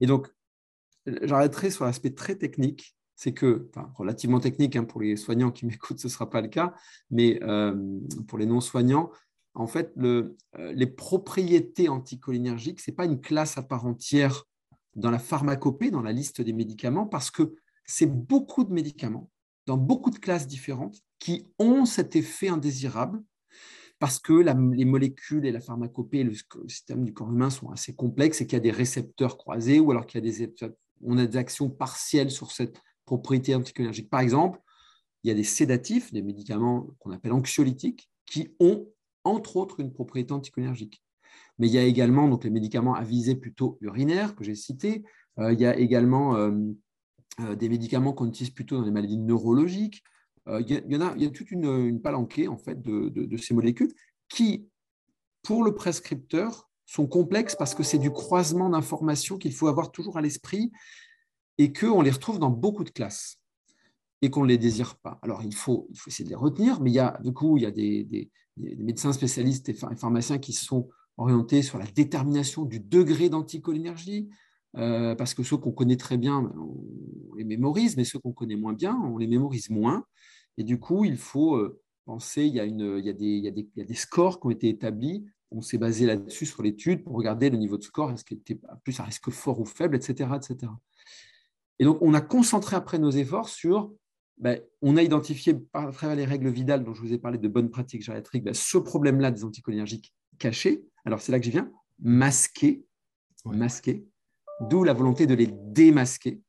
Et 0.00 0.06
donc, 0.06 0.28
j'arrêterai 1.06 1.70
sur 1.70 1.84
l'aspect 1.84 2.10
très 2.10 2.36
technique. 2.36 2.96
C'est 3.14 3.32
que, 3.32 3.68
enfin, 3.70 3.90
relativement 3.94 4.40
technique 4.40 4.76
hein, 4.76 4.84
pour 4.84 5.00
les 5.00 5.16
soignants 5.16 5.50
qui 5.50 5.66
m'écoutent, 5.66 5.98
ce 5.98 6.08
ne 6.08 6.12
sera 6.12 6.28
pas 6.28 6.40
le 6.40 6.48
cas, 6.48 6.74
mais 7.10 7.42
euh, 7.42 7.74
pour 8.28 8.38
les 8.38 8.46
non-soignants, 8.46 9.10
en 9.54 9.66
fait, 9.66 9.90
le, 9.96 10.36
les 10.58 10.86
propriétés 10.86 11.88
anticholinergiques, 11.88 12.78
ce 12.78 12.90
n'est 12.90 12.94
pas 12.94 13.06
une 13.06 13.22
classe 13.22 13.56
à 13.56 13.62
part 13.62 13.86
entière 13.86 14.44
dans 14.96 15.10
la 15.10 15.18
pharmacopée, 15.18 15.90
dans 15.90 16.02
la 16.02 16.12
liste 16.12 16.42
des 16.42 16.52
médicaments, 16.52 17.06
parce 17.06 17.30
que 17.30 17.54
c'est 17.86 18.06
beaucoup 18.06 18.64
de 18.64 18.72
médicaments 18.72 19.30
dans 19.66 19.76
beaucoup 19.76 20.10
de 20.10 20.18
classes 20.18 20.46
différentes 20.46 21.00
qui 21.18 21.46
ont 21.58 21.84
cet 21.84 22.16
effet 22.16 22.48
indésirable 22.48 23.22
parce 23.98 24.18
que 24.18 24.32
les 24.32 24.84
molécules 24.84 25.46
et 25.46 25.52
la 25.52 25.60
pharmacopée 25.60 26.18
et 26.18 26.24
le, 26.24 26.34
système 26.68 27.04
du 27.04 27.14
corps 27.14 27.32
humain 27.32 27.50
sont 27.50 27.70
assez 27.70 27.94
complexes 27.94 28.40
et 28.40 28.46
qu'il 28.46 28.54
y 28.54 28.60
a 28.60 28.60
des 28.60 28.70
récepteurs 28.70 29.38
croisés 29.38 29.80
ou 29.80 29.90
alors 29.90 30.06
qu'il 30.06 30.24
y 30.24 30.28
a 30.28 30.30
des, 30.30 30.54
on 31.02 31.16
a 31.18 31.26
des 31.26 31.36
actions 31.36 31.70
partielles 31.70 32.30
sur 32.30 32.52
cette 32.52 32.80
propriété 33.06 33.54
anticholinergique. 33.54 34.10
Par 34.10 34.20
exemple, 34.20 34.60
il 35.22 35.28
y 35.28 35.30
a 35.30 35.34
des 35.34 35.44
sédatifs, 35.44 36.12
des 36.12 36.22
médicaments 36.22 36.88
qu'on 36.98 37.10
appelle 37.10 37.32
anxiolytiques, 37.32 38.10
qui 38.26 38.54
ont 38.60 38.86
entre 39.24 39.56
autres 39.56 39.80
une 39.80 39.92
propriété 39.92 40.32
anticholinergique. 40.32 41.02
Mais 41.58 41.68
il 41.68 41.72
y 41.72 41.78
a 41.78 41.84
également 41.84 42.28
donc, 42.28 42.44
les 42.44 42.50
médicaments 42.50 42.94
à 42.94 43.02
visée 43.02 43.34
plutôt 43.34 43.78
urinaire 43.80 44.34
que 44.36 44.44
j'ai 44.44 44.54
cités. 44.54 45.04
Euh, 45.38 45.52
il 45.52 45.60
y 45.60 45.66
a 45.66 45.76
également 45.76 46.36
euh, 46.36 46.52
euh, 47.40 47.54
des 47.54 47.68
médicaments 47.68 48.12
qu'on 48.12 48.28
utilise 48.28 48.50
plutôt 48.50 48.78
dans 48.78 48.84
les 48.84 48.90
maladies 48.90 49.18
neurologiques. 49.18 50.02
Il, 50.48 50.70
y, 50.70 50.96
en 50.96 51.00
a, 51.00 51.14
il 51.16 51.22
y 51.22 51.26
a 51.26 51.30
toute 51.30 51.50
une, 51.50 52.00
palanquée 52.00 52.48
en 52.48 52.56
fait, 52.56 52.80
de, 52.80 53.36
ces 53.36 53.54
molécules 53.54 53.92
qui, 54.28 54.68
pour 55.42 55.64
le 55.64 55.74
prescripteur, 55.74 56.68
sont 56.84 57.06
complexes 57.06 57.56
parce 57.56 57.74
que 57.74 57.82
c'est 57.82 57.98
du 57.98 58.10
croisement 58.10 58.70
d'informations 58.70 59.38
qu'il 59.38 59.52
faut 59.52 59.66
avoir 59.66 59.90
toujours 59.90 60.18
à 60.18 60.20
l'esprit 60.20 60.70
et 61.58 61.72
qu'on 61.72 62.00
les 62.00 62.10
retrouve 62.10 62.38
dans 62.38 62.50
beaucoup 62.50 62.84
de 62.84 62.90
classes 62.90 63.40
et 64.22 64.30
qu'on 64.30 64.44
ne 64.44 64.48
les 64.48 64.58
désire 64.58 64.96
pas. 64.96 65.18
Alors, 65.22 65.42
il 65.42 65.54
faut, 65.54 65.88
il 65.90 65.98
faut 65.98 66.10
essayer 66.10 66.24
de 66.24 66.30
les 66.30 66.36
retenir, 66.36 66.80
mais 66.80 66.90
il 66.90 66.94
y 66.94 67.00
a, 67.00 67.18
du 67.22 67.32
coup, 67.32 67.56
il 67.56 67.64
y 67.64 67.66
a 67.66 67.70
des, 67.70 68.30
médecins 68.56 69.12
spécialistes 69.12 69.68
et 69.68 69.74
pharmaciens 69.74 70.38
qui 70.38 70.54
sont 70.54 70.88
orienté 71.18 71.62
sur 71.62 71.78
la 71.78 71.86
détermination 71.86 72.64
du 72.64 72.80
degré 72.80 73.28
d'anticholinergie, 73.28 74.28
euh, 74.76 75.14
parce 75.14 75.34
que 75.34 75.42
ceux 75.42 75.56
qu'on 75.56 75.72
connaît 75.72 75.96
très 75.96 76.16
bien, 76.16 76.52
on 76.56 77.34
les 77.34 77.44
mémorise, 77.44 77.96
mais 77.96 78.04
ceux 78.04 78.18
qu'on 78.18 78.32
connaît 78.32 78.56
moins 78.56 78.72
bien, 78.72 78.94
on 79.04 79.18
les 79.18 79.26
mémorise 79.26 79.70
moins. 79.70 80.04
Et 80.58 80.64
du 80.64 80.78
coup, 80.78 81.04
il 81.04 81.16
faut 81.16 81.60
penser, 82.04 82.44
il 82.44 82.54
y, 82.54 82.60
a 82.60 82.64
une, 82.64 82.98
il, 82.98 83.04
y 83.04 83.10
a 83.10 83.12
des, 83.12 83.26
il, 83.26 83.44
y 83.44 83.48
a 83.48 83.50
des, 83.50 83.68
il 83.74 83.78
y 83.78 83.82
a 83.82 83.84
des 83.84 83.94
scores 83.94 84.40
qui 84.40 84.46
ont 84.46 84.50
été 84.50 84.68
établis, 84.68 85.26
on 85.50 85.60
s'est 85.60 85.78
basé 85.78 86.06
là-dessus 86.06 86.46
sur 86.46 86.62
l'étude 86.62 87.04
pour 87.04 87.14
regarder 87.14 87.50
le 87.50 87.56
niveau 87.56 87.76
de 87.76 87.82
score, 87.82 88.10
est-ce 88.10 88.24
qu'il 88.24 88.38
était 88.38 88.58
plus 88.84 88.98
à 89.00 89.04
risque 89.04 89.30
fort 89.30 89.60
ou 89.60 89.64
faible, 89.64 89.96
etc., 89.96 90.30
etc. 90.36 90.72
Et 91.78 91.84
donc, 91.84 91.98
on 92.00 92.14
a 92.14 92.20
concentré 92.20 92.76
après 92.76 92.98
nos 92.98 93.10
efforts 93.10 93.48
sur, 93.48 93.92
ben, 94.38 94.60
on 94.82 94.96
a 94.96 95.02
identifié 95.02 95.54
à 95.72 95.90
travers 95.92 96.16
les 96.16 96.24
règles 96.24 96.48
Vidal 96.48 96.84
dont 96.84 96.94
je 96.94 97.00
vous 97.00 97.12
ai 97.12 97.18
parlé 97.18 97.38
de 97.38 97.48
bonnes 97.48 97.70
pratiques 97.70 98.02
gériatriques, 98.02 98.44
ben, 98.44 98.54
ce 98.54 98.78
problème-là 98.78 99.30
des 99.30 99.44
anticholinergiques 99.44 100.14
cachés, 100.38 100.84
alors 101.04 101.20
c'est 101.20 101.32
là 101.32 101.38
que 101.38 101.44
j'y 101.44 101.50
viens, 101.50 101.70
masquer, 101.98 102.84
masquer, 103.44 104.06
d'où 104.60 104.84
la 104.84 104.92
volonté 104.92 105.26
de 105.26 105.34
les 105.34 105.46
démasquer. 105.46 106.40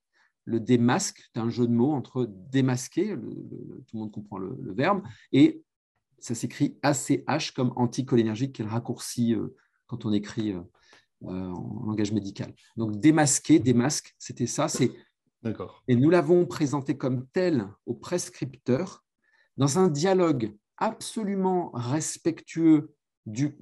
Le 0.47 0.61
démasque, 0.61 1.29
c'est 1.33 1.41
un 1.41 1.49
jeu 1.49 1.67
de 1.67 1.73
mots 1.73 1.91
entre 1.91 2.25
démasquer, 2.25 3.15
tout 3.17 3.93
le 3.93 3.99
monde 3.99 4.13
comprend 4.13 4.37
le, 4.37 4.73
verbe, 4.73 5.03
et 5.33 5.61
ça 6.19 6.35
s'écrit 6.35 6.79
ACH 6.83 7.51
comme 7.53 7.73
anticholinergique, 7.75 8.55
qui 8.55 8.61
est 8.61 8.65
le 8.65 8.71
raccourci 8.71 9.35
euh, 9.35 9.53
quand 9.87 10.05
on 10.05 10.13
écrit 10.13 10.53
euh, 10.53 10.61
euh, 11.23 11.51
en 11.51 11.85
langage 11.85 12.13
médical. 12.13 12.53
Donc 12.77 12.97
démasquer, 12.97 13.59
démasque, 13.59 14.15
c'était 14.17 14.47
ça. 14.47 14.69
C'est 14.69 14.91
D'accord. 15.43 15.83
Et 15.89 15.95
nous 15.95 16.09
l'avons 16.09 16.45
présenté 16.45 16.97
comme 16.97 17.27
tel 17.27 17.67
au 17.85 17.93
prescripteur 17.93 19.03
dans 19.57 19.79
un 19.79 19.89
dialogue 19.89 20.55
absolument 20.77 21.71
respectueux 21.73 22.95
du, 23.27 23.57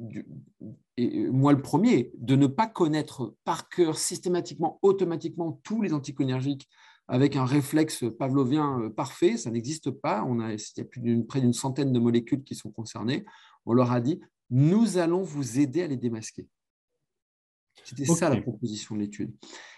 et 0.96 1.28
moi 1.28 1.52
le 1.52 1.62
premier, 1.62 2.12
de 2.18 2.36
ne 2.36 2.48
pas 2.48 2.68
connaître 2.68 3.36
par 3.44 3.68
cœur 3.68 3.98
systématiquement, 3.98 4.80
automatiquement 4.84 5.60
tous 5.64 5.82
les 5.82 5.92
anticholinergiques 5.92 6.70
avec 7.08 7.36
un 7.36 7.46
réflexe 7.46 8.06
pavlovien 8.18 8.80
euh, 8.82 8.90
parfait, 8.90 9.38
ça 9.38 9.52
n'existe 9.52 9.92
pas. 9.92 10.24
On 10.28 10.40
a, 10.40 10.54
il 10.54 10.60
y 10.78 10.82
a 10.82 10.86
plus 10.86 11.24
près 11.26 11.42
d'une 11.42 11.54
centaine 11.54 11.92
de 11.92 12.00
molécules 12.00 12.44
qui 12.44 12.56
sont 12.56 12.72
concernées. 12.72 13.26
On 13.66 13.74
leur 13.74 13.92
a 13.92 14.02
dit, 14.02 14.22
nous 14.50 14.98
allons 14.98 15.24
vous 15.24 15.60
aider 15.60 15.82
à 15.84 15.88
les 15.88 15.98
démasquer. 15.98 16.48
C'était 17.84 18.06
ça 18.06 18.30
la 18.30 18.42
proposition 18.42 18.96
de 18.96 19.02
l'étude. 19.02 19.34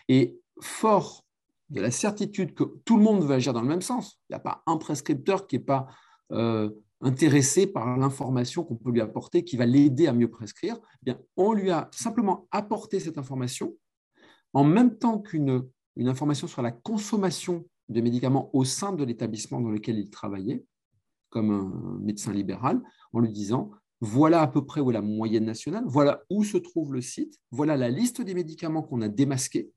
Et 0.08 0.40
fort 0.62 1.26
de 1.70 1.82
la 1.82 1.92
certitude 1.92 2.54
que 2.54 2.64
tout 2.86 2.98
le 2.98 3.04
monde 3.04 3.24
veut 3.24 3.36
agir 3.36 3.54
dans 3.54 3.62
le 3.62 3.68
même 3.68 3.82
sens, 3.82 4.20
il 4.30 4.34
n'y 4.34 4.36
a 4.36 4.40
pas 4.40 4.64
un 4.66 4.78
prescripteur 4.78 5.48
qui 5.48 5.58
n'est 5.58 5.64
pas 5.64 5.88
euh, 6.32 6.70
intéressé 7.02 7.68
par 7.68 7.98
l'information 7.98 8.64
qu'on 8.64 8.76
peut 8.76 8.92
lui 8.92 9.02
apporter 9.02 9.44
qui 9.44 9.58
va 9.58 9.66
l'aider 9.66 10.08
à 10.08 10.14
mieux 10.14 10.30
prescrire, 10.30 10.78
eh 11.02 11.06
bien, 11.06 11.20
on 11.36 11.54
lui 11.54 11.70
a 11.70 11.90
simplement 11.92 12.48
apporté 12.52 13.00
cette 13.00 13.18
information 13.18 13.76
en 14.54 14.64
même 14.64 14.98
temps 14.98 15.20
qu'une 15.20 15.64
une 15.98 16.08
information 16.08 16.48
sur 16.48 16.62
la 16.62 16.72
consommation 16.72 17.66
de 17.90 18.02
médicaments 18.02 18.50
au 18.54 18.64
sein 18.64 18.94
de 18.94 19.04
l'établissement 19.04 19.60
dans 19.60 19.70
lequel 19.70 19.98
il 19.98 20.10
travaillait, 20.10 20.64
comme 21.30 21.52
un 21.52 22.00
médecin 22.00 22.32
libéral, 22.32 22.82
en 23.14 23.20
lui 23.20 23.32
disant 23.32 23.72
voilà 24.00 24.42
à 24.42 24.48
peu 24.48 24.64
près 24.64 24.80
où 24.80 24.92
est 24.92 24.94
la 24.94 25.02
moyenne 25.02 25.46
nationale, 25.46 25.84
voilà 25.88 26.22
où 26.30 26.44
se 26.44 26.58
trouve 26.58 26.94
le 26.94 27.02
site, 27.02 27.40
voilà 27.50 27.76
la 27.76 27.90
liste 27.90 28.22
des 28.22 28.36
médicaments 28.36 28.84
qu'on 28.84 29.02
a 29.02 29.08
démasqués. 29.08 29.72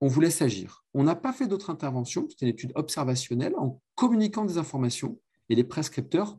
On 0.00 0.08
vous 0.08 0.20
laisse 0.20 0.42
agir. 0.42 0.84
On 0.94 1.04
n'a 1.04 1.14
pas 1.14 1.32
fait 1.32 1.46
d'autres 1.46 1.70
interventions, 1.70 2.26
c'était 2.28 2.46
une 2.46 2.52
étude 2.52 2.72
observationnelle 2.74 3.54
en 3.56 3.80
communiquant 3.94 4.44
des 4.44 4.58
informations 4.58 5.20
et 5.50 5.54
les 5.56 5.64
prescripteurs 5.64 6.38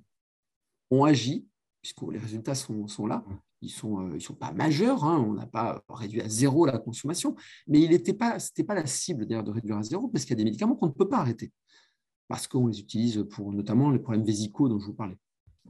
ont 0.90 1.04
agi, 1.04 1.48
puisque 1.82 2.02
les 2.12 2.18
résultats 2.18 2.56
sont, 2.56 3.06
là. 3.06 3.24
Ils 3.62 3.68
ne 3.68 3.72
sont, 3.72 4.00
euh, 4.00 4.16
ils 4.16 4.22
sont 4.22 4.34
pas 4.34 4.52
majeurs, 4.54 5.04
hein. 5.04 5.24
on 5.28 5.34
n'a 5.34 5.46
pas 5.46 5.84
réduit 5.90 6.22
à 6.22 6.30
zéro 6.30 6.66
la 6.66 6.80
consommation, 6.80 7.36
mais 7.68 7.86
ce 7.86 7.90
n'était 7.90 8.14
pas, 8.14 8.38
pas 8.68 8.74
la 8.74 8.88
cible 8.88 9.28
d'ailleurs 9.28 9.44
de 9.44 9.52
réduire 9.52 9.78
à 9.78 9.84
zéro, 9.84 10.08
parce 10.08 10.26
qu'il 10.26 10.32
y 10.32 10.34
a 10.34 10.38
des 10.38 10.46
médicaments 10.46 10.76
qu'on 10.76 10.88
ne 10.88 10.94
peut 10.94 11.08
pas 11.08 11.20
arrêter, 11.20 11.52
parce 12.28 12.48
qu'on 12.48 12.68
les 12.68 12.80
utilise 12.80 13.24
pour 13.30 13.52
notamment 13.54 13.92
les 13.92 14.00
problèmes 14.00 14.26
vésicaux 14.26 14.68
dont 14.68 14.80
je 14.80 14.88
vous 14.88 14.94
parlais. 14.94 15.18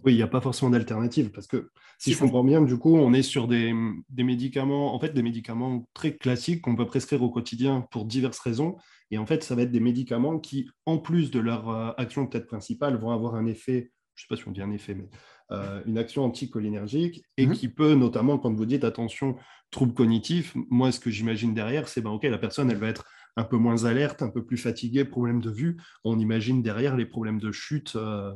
Oui, 0.03 0.13
il 0.13 0.15
n'y 0.15 0.23
a 0.23 0.27
pas 0.27 0.41
forcément 0.41 0.71
d'alternative 0.71 1.31
parce 1.31 1.47
que 1.47 1.69
si 1.99 2.13
je 2.13 2.19
comprends 2.19 2.43
bien, 2.43 2.61
du 2.61 2.77
coup, 2.77 2.95
on 2.95 3.13
est 3.13 3.21
sur 3.21 3.47
des, 3.47 3.73
des, 4.09 4.23
médicaments, 4.23 4.95
en 4.95 4.99
fait, 4.99 5.13
des 5.13 5.21
médicaments 5.21 5.87
très 5.93 6.15
classiques 6.15 6.61
qu'on 6.61 6.75
peut 6.75 6.87
prescrire 6.87 7.21
au 7.21 7.29
quotidien 7.29 7.87
pour 7.91 8.05
diverses 8.05 8.39
raisons 8.39 8.77
et 9.11 9.17
en 9.17 9.25
fait, 9.25 9.43
ça 9.43 9.55
va 9.55 9.63
être 9.63 9.71
des 9.71 9.81
médicaments 9.81 10.39
qui, 10.39 10.69
en 10.85 10.97
plus 10.97 11.31
de 11.31 11.39
leur 11.39 11.69
euh, 11.69 11.91
action 11.97 12.25
peut-être 12.25 12.47
principale, 12.47 12.95
vont 12.97 13.11
avoir 13.11 13.35
un 13.35 13.45
effet, 13.45 13.91
je 14.15 14.23
ne 14.23 14.27
sais 14.27 14.27
pas 14.29 14.35
si 14.37 14.47
on 14.47 14.51
dit 14.51 14.61
un 14.61 14.71
effet, 14.71 14.95
mais 14.95 15.09
euh, 15.51 15.81
une 15.85 15.97
action 15.97 16.23
anticholinergique 16.23 17.23
et 17.35 17.45
mhm. 17.45 17.53
qui 17.53 17.67
peut 17.67 17.93
notamment, 17.93 18.37
quand 18.37 18.53
vous 18.53 18.65
dites 18.65 18.85
attention, 18.85 19.35
trouble 19.69 19.93
cognitif, 19.93 20.55
moi, 20.69 20.93
ce 20.93 20.99
que 21.01 21.11
j'imagine 21.11 21.53
derrière, 21.53 21.89
c'est, 21.89 22.01
ben, 22.01 22.09
OK, 22.09 22.23
la 22.23 22.37
personne, 22.37 22.71
elle 22.71 22.77
va 22.77 22.87
être 22.87 23.05
un 23.35 23.43
peu 23.43 23.57
moins 23.57 23.83
alerte, 23.83 24.21
un 24.21 24.29
peu 24.29 24.45
plus 24.45 24.57
fatiguée, 24.57 25.03
problème 25.03 25.41
de 25.41 25.49
vue. 25.49 25.77
On 26.05 26.17
imagine 26.17 26.61
derrière 26.61 26.95
les 26.95 27.05
problèmes 27.05 27.39
de 27.39 27.51
chute 27.51 27.97
euh, 27.97 28.31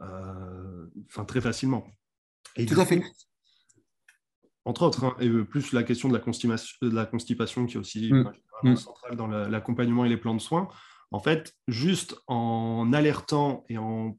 enfin, 0.00 1.24
très 1.24 1.40
facilement. 1.40 1.86
Et 2.56 2.66
Tout 2.66 2.80
à 2.80 2.86
fait 2.86 3.02
entre 4.66 4.82
autres, 4.82 5.04
hein, 5.04 5.16
et 5.20 5.30
plus 5.44 5.72
la 5.72 5.84
question 5.84 6.08
de 6.08 6.12
la 6.12 6.18
constipation, 6.18 6.76
de 6.82 6.90
la 6.90 7.06
constipation 7.06 7.66
qui 7.66 7.76
est 7.76 7.80
aussi 7.80 8.12
mm. 8.12 8.32
Mm. 8.64 8.76
centrale 8.76 9.16
dans 9.16 9.28
l'accompagnement 9.28 10.04
et 10.04 10.08
les 10.08 10.16
plans 10.16 10.34
de 10.34 10.40
soins. 10.40 10.68
En 11.12 11.20
fait, 11.20 11.54
juste 11.68 12.16
en 12.26 12.92
alertant 12.92 13.64
et 13.68 13.78
en 13.78 14.18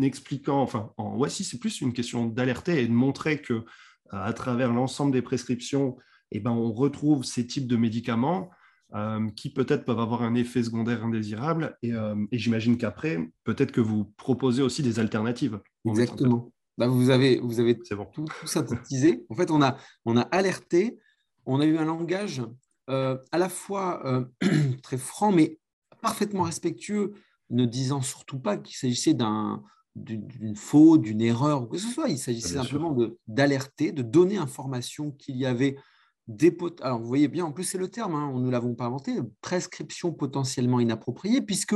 expliquant, 0.00 0.62
enfin, 0.62 0.92
en, 0.96 1.16
ouais, 1.16 1.28
si 1.28 1.42
c'est 1.42 1.58
plus 1.58 1.80
une 1.80 1.92
question 1.92 2.26
d'alerter 2.26 2.82
et 2.82 2.86
de 2.86 2.92
montrer 2.92 3.42
que 3.42 3.54
euh, 3.54 3.64
à 4.12 4.32
travers 4.32 4.72
l'ensemble 4.72 5.12
des 5.12 5.22
prescriptions, 5.22 5.96
eh 6.30 6.38
ben, 6.38 6.52
on 6.52 6.72
retrouve 6.72 7.24
ces 7.24 7.48
types 7.48 7.66
de 7.66 7.76
médicaments 7.76 8.44
euh, 8.44 8.54
qui 9.36 9.50
peut-être 9.50 9.84
peuvent 9.84 10.00
avoir 10.00 10.22
un 10.22 10.34
effet 10.34 10.62
secondaire 10.62 11.04
indésirable. 11.04 11.76
Et, 11.82 11.92
euh, 11.92 12.16
et 12.32 12.38
j'imagine 12.38 12.76
qu'après, 12.76 13.30
peut-être 13.44 13.72
que 13.72 13.80
vous 13.80 14.04
proposez 14.16 14.62
aussi 14.62 14.82
des 14.82 14.98
alternatives. 14.98 15.60
Exactement. 15.84 16.52
bah, 16.76 16.88
vous 16.88 17.10
avez, 17.10 17.38
vous 17.38 17.60
avez 17.60 17.78
tout, 17.78 18.26
synthétisé. 18.44 19.24
En 19.28 19.34
fait, 19.34 19.50
on 19.50 19.62
a, 19.62 19.76
on 20.04 20.16
a 20.16 20.22
alerté, 20.22 20.98
on 21.46 21.60
a 21.60 21.66
eu 21.66 21.78
un 21.78 21.84
langage 21.84 22.42
euh, 22.88 23.16
à 23.30 23.38
la 23.38 23.48
fois 23.48 24.04
euh, 24.06 24.24
très 24.82 24.98
franc, 24.98 25.30
mais 25.30 25.58
parfaitement 26.02 26.42
respectueux, 26.42 27.12
ne 27.50 27.64
disant 27.66 28.00
surtout 28.00 28.38
pas 28.38 28.56
qu'il 28.56 28.76
s'agissait 28.76 29.14
d'un, 29.14 29.62
d'une 29.94 30.56
faute, 30.56 31.02
d'une 31.02 31.20
erreur 31.20 31.62
ou 31.62 31.66
que 31.66 31.78
ce 31.78 31.88
soit. 31.88 32.08
Il 32.08 32.18
s'agissait 32.18 32.54
simplement 32.54 32.96
d'alerter, 33.26 33.92
de, 33.92 34.02
donner 34.02 34.38
information 34.38 35.12
qu'il 35.12 35.36
y 35.36 35.46
avait 35.46 35.76
Alors, 36.82 37.00
vous 37.00 37.06
voyez 37.06 37.28
bien, 37.28 37.44
en 37.44 37.52
plus, 37.52 37.64
c'est 37.64 37.78
le 37.78 37.88
terme, 37.88 38.14
hein, 38.14 38.30
nous 38.32 38.46
ne 38.46 38.50
l'avons 38.50 38.74
pas 38.74 38.86
inventé, 38.86 39.18
prescription 39.40 40.12
potentiellement 40.12 40.80
inappropriée, 40.80 41.42
puisque 41.42 41.74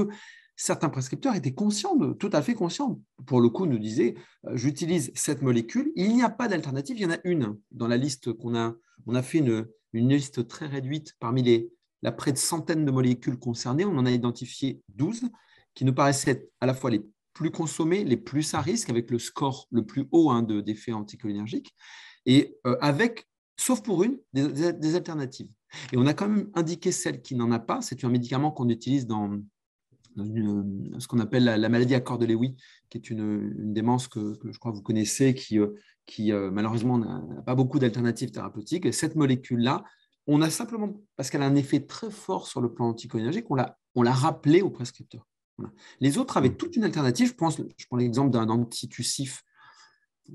certains 0.57 0.89
prescripteurs 0.89 1.35
étaient 1.35 1.55
conscients, 1.55 1.97
de, 1.97 2.13
tout 2.13 2.31
à 2.33 2.43
fait 2.43 2.55
conscients. 2.55 3.01
Pour 3.27 3.41
le 3.41 3.49
coup, 3.49 3.67
nous 3.67 3.79
disaient, 3.79 4.15
euh, 4.47 4.57
j'utilise 4.57 5.11
cette 5.15 5.43
molécule, 5.43 5.93
il 5.97 6.15
n'y 6.15 6.23
a 6.23 6.31
pas 6.31 6.49
d'alternative, 6.49 6.97
il 6.97 7.03
y 7.03 7.07
en 7.07 7.11
a 7.11 7.19
une. 7.25 7.59
Dans 7.71 7.89
la 7.89 7.97
liste 7.97 8.33
qu'on 8.33 8.55
a, 8.55 8.75
on 9.07 9.15
a 9.15 9.23
fait 9.23 9.39
une, 9.39 9.67
liste 9.93 10.49
très 10.49 10.67
réduite 10.67 11.15
parmi 11.21 11.43
les, 11.43 11.71
la 12.03 12.13
près 12.13 12.33
de 12.33 12.39
centaines 12.39 12.85
de 12.85 12.91
molécules 12.91 13.39
concernées, 13.39 13.85
on 13.85 13.97
en 13.97 14.07
a 14.07 14.11
identifié 14.11 14.83
12 14.91 15.31
qui 15.75 15.85
nous 15.85 15.95
paraissaient 15.95 16.49
à 16.61 16.67
la 16.67 16.75
fois 16.75 16.91
les 16.91 17.05
plus 17.33 17.51
consommées, 17.51 18.05
les 18.05 18.17
plus 18.17 18.55
à 18.55 18.61
risque, 18.61 18.91
avec 18.91 19.11
le 19.11 19.19
score 19.19 19.67
le 19.71 19.85
plus 19.85 20.07
haut 20.13 20.31
hein, 20.31 20.43
d'effets 20.43 20.93
anticholinergiques, 20.93 21.75
et 22.27 22.57
euh, 22.67 22.77
avec, 22.81 23.29
sauf 23.57 23.83
pour 23.83 24.03
une, 24.03 24.19
des, 24.33 24.95
alternatives. 24.95 25.49
Et 25.93 25.97
on 25.97 26.07
a 26.07 26.15
quand 26.15 26.29
même 26.29 26.51
indiqué 26.55 26.93
celle 26.93 27.23
qui 27.23 27.35
n'en 27.35 27.51
a 27.51 27.59
pas. 27.59 27.81
C'est 27.83 28.05
un 28.05 28.09
médicament 28.09 28.51
qu'on 28.51 28.69
utilise 28.69 29.07
dans, 29.07 29.41
ce 30.17 31.07
qu'on 31.09 31.21
appelle 31.21 31.45
la, 31.45 31.69
maladie 31.69 31.95
à 31.95 32.01
corps 32.01 32.19
de 32.19 32.27
Lewy, 32.27 32.57
qui 32.89 32.99
est 32.99 33.11
une, 33.11 33.73
démence 33.73 34.09
que, 34.09 34.39
je 34.45 34.59
crois 34.59 34.73
que 34.73 34.77
vous 34.77 34.83
connaissez, 34.83 35.35
qui, 35.35 35.59
euh, 35.59 35.69
qui 36.07 36.33
euh, 36.33 36.51
malheureusement 36.51 36.99
n'a 36.99 37.43
pas 37.43 37.55
beaucoup 37.55 37.79
d'alternatives 37.79 38.31
thérapeutiques. 38.31 38.87
Et 38.87 38.93
cette 38.93 39.17
molécule-là, 39.17 39.85
on 40.27 40.41
a 40.43 40.51
simplement, 40.51 41.03
parce 41.17 41.31
qu'elle 41.31 41.43
a 41.43 41.47
un 41.47 41.55
effet 41.55 41.81
très 41.81 42.11
fort 42.11 42.47
sur 42.47 42.61
le 42.61 42.73
plan 42.73 42.89
anticholinergique, 42.89 43.51
on 43.51 43.55
l'a, 43.55 43.79
on 43.95 44.03
l'a 44.03 44.13
rappelé 44.13 44.63
au 44.63 44.71
prescripteur. 44.71 45.27
Les 46.01 46.19
autres 46.19 46.37
avaient 46.37 46.55
toute 46.55 46.77
une 46.77 46.85
alternative. 46.85 47.29
Je, 47.29 47.35
pense, 47.35 47.59
je 47.59 47.87
prends 47.87 47.97
l'exemple 47.97 48.31
d'un 48.31 48.49
antitussif, 48.49 49.45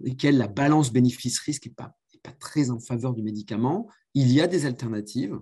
lequel 0.01 0.37
la 0.37 0.47
balance 0.47 0.93
bénéfice-risque 0.93 1.65
n'est 1.65 1.73
pas, 1.73 1.97
pas 2.23 2.31
très 2.31 2.69
en 2.69 2.79
faveur 2.79 3.13
du 3.13 3.23
médicament. 3.23 3.89
Il 4.13 4.31
y 4.31 4.41
a 4.41 4.47
des 4.47 4.65
alternatives, 4.65 5.39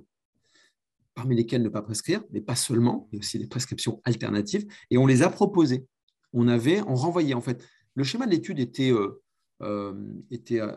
parmi 1.14 1.36
lesquelles 1.36 1.64
ne 1.64 1.70
pas 1.70 1.82
prescrire, 1.82 2.24
mais 2.32 2.42
pas 2.42 2.56
seulement, 2.56 3.08
il 3.12 3.16
y 3.16 3.20
a 3.20 3.22
aussi 3.22 3.40
des 3.40 3.48
prescriptions 3.48 4.02
alternatives, 4.04 4.68
et 4.90 4.98
on 4.98 5.06
les 5.06 5.24
a 5.24 5.30
proposées. 5.30 5.88
On 6.34 6.48
avait, 6.48 6.82
on 6.82 6.96
renvoyait 6.96 7.34
en 7.34 7.42
fait. 7.42 7.64
Le 7.96 8.04
schéma 8.04 8.26
de 8.26 8.32
l'étude 8.32 8.60
était, 8.60 8.92
euh, 8.92 9.24
euh, 9.64 9.94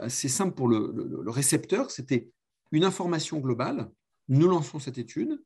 assez 0.01 0.29
simple 0.29 0.55
pour 0.55 0.69
le 0.69 1.31
récepteur. 1.31 1.91
C'était 1.91 2.31
une 2.73 2.85
information 2.85 3.41
globale. 3.41 3.91
Nous 4.29 4.49
lançons 4.49 4.79
cette 4.79 4.99
étude. 4.99 5.43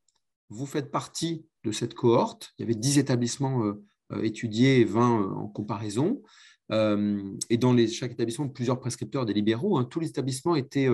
Vous 0.51 0.67
faites 0.67 0.91
partie 0.91 1.47
de 1.65 1.73
cette 1.73 1.95
cohorte. 1.95 2.55
Il 2.59 2.63
y 2.63 2.65
avait 2.65 2.75
10 2.75 2.99
établissements 2.99 3.65
euh, 4.13 4.23
étudiés 4.23 4.81
et 4.81 4.85
20 4.85 5.21
euh, 5.21 5.31
en 5.31 5.49
comparaison. 5.49 6.23
Et 6.71 7.57
dans 7.59 7.73
les, 7.73 7.89
chaque 7.89 8.13
établissement, 8.13 8.49
plusieurs 8.49 8.81
prescripteurs 8.81 9.27
des 9.27 9.35
libéraux. 9.35 9.79
Hein. 9.79 9.85
tous 9.85 10.01
les 10.01 10.09
établissements 10.09 10.57
étaient 10.57 10.89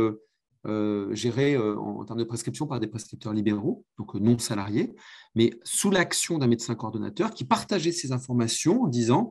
gérés 1.12 1.56
en, 1.56 2.04
termes 2.04 2.18
de 2.18 2.24
prescription 2.24 2.66
par 2.66 2.80
des 2.80 2.88
prescripteurs 2.88 3.32
libéraux, 3.32 3.84
donc 3.98 4.14
non 4.14 4.38
salariés, 4.38 4.92
mais 5.34 5.52
sous 5.62 5.90
l'action 5.90 6.38
d'un 6.38 6.48
médecin 6.48 6.74
coordonnateur 6.74 7.30
qui 7.30 7.44
partageait 7.44 7.92
ces 7.92 8.12
informations 8.12 8.82
en 8.82 8.88
disant 8.88 9.30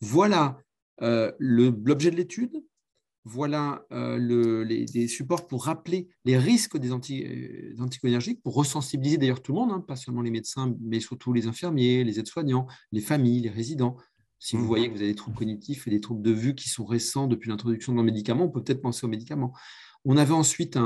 voilà 0.00 0.58
l'objet 1.38 2.10
de 2.10 2.16
l'étude, 2.16 2.62
voilà 3.28 3.84
euh, 3.92 4.64
les, 4.64 5.06
supports 5.06 5.46
pour 5.46 5.64
rappeler 5.66 6.08
les 6.24 6.38
risques 6.38 6.78
des, 6.78 6.92
anti, 6.92 7.24
euh, 7.24 8.34
pour 8.42 8.54
ressensibiliser 8.54 9.18
d'ailleurs 9.18 9.42
tout 9.42 9.52
le 9.52 9.58
monde, 9.58 9.70
hein, 9.72 9.84
pas 9.86 9.96
seulement 9.96 10.22
les 10.22 10.30
médecins, 10.30 10.74
mais 10.80 11.00
surtout 11.00 11.32
les 11.32 11.46
infirmiers, 11.46 12.04
les 12.04 12.18
aides-soignants, 12.18 12.66
les 12.90 13.00
familles, 13.00 13.42
les 13.42 13.50
résidents. 13.50 13.96
Si 14.38 14.56
vous 14.56 14.62
mmh. 14.62 14.66
voyez 14.66 14.88
que 14.88 14.94
vous 14.94 15.00
avez 15.00 15.10
des 15.10 15.16
troubles 15.16 15.36
cognitifs 15.36 15.86
et 15.86 15.90
des 15.90 16.00
troubles 16.00 16.22
de 16.22 16.30
vue 16.30 16.54
qui 16.54 16.68
sont 16.68 16.84
récents 16.84 17.26
depuis 17.26 17.50
l'introduction 17.50 17.94
d'un 17.94 18.02
médicament, 18.02 18.44
on 18.44 18.48
peut 18.50 18.62
peut-être 18.62 18.82
penser 18.82 19.04
aux 19.04 19.10
médicaments. 19.10 19.52
On 20.04 20.16
avait 20.16 20.32
ensuite 20.32 20.78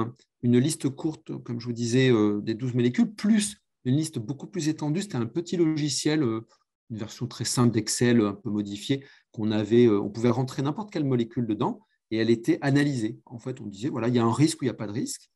une 0.43 0.59
liste 0.59 0.89
courte, 0.89 1.37
comme 1.45 1.61
je 1.61 1.67
vous 1.67 1.73
disais, 1.73 2.11
euh, 2.11 2.41
des 2.41 2.55
12 2.55 2.75
molécules, 2.75 3.13
plus 3.15 3.59
une 3.85 3.97
liste 3.97 4.19
beaucoup 4.19 4.47
plus 4.47 4.69
étendue. 4.69 5.03
C'était 5.03 5.17
un 5.17 5.27
petit 5.27 5.57
logiciel, 5.57 6.23
une 6.23 6.97
version 6.97 7.27
très 7.27 7.45
simple 7.45 7.73
d'Excel, 7.73 8.21
un 8.21 8.35
peu 8.35 8.51
modifiée, 8.51 9.05
qu'on 9.33 9.51
avait. 9.51 9.89
on 9.89 10.09
pouvait 10.09 10.31
rentrer 10.31 10.63
n'importe 10.63 10.93
quelle 10.93 11.05
molécule 11.05 11.47
dedans 11.47 11.81
et 12.13 12.19
elle 12.19 12.31
était 12.31 12.59
analysée. 12.61 13.19
En 13.25 13.39
fait, 13.39 13.61
on 13.61 13.67
disait, 13.67 13.89
voilà, 13.89 14.09
il 14.09 14.15
y 14.15 14.19
a 14.19 14.25
un 14.25 14.33
risque 14.33 14.61
ou 14.61 14.65
il 14.65 14.69
n'y 14.69 14.73
a 14.73 14.75
pas 14.75 14.87
de 14.87 14.93
risque. 14.93 15.31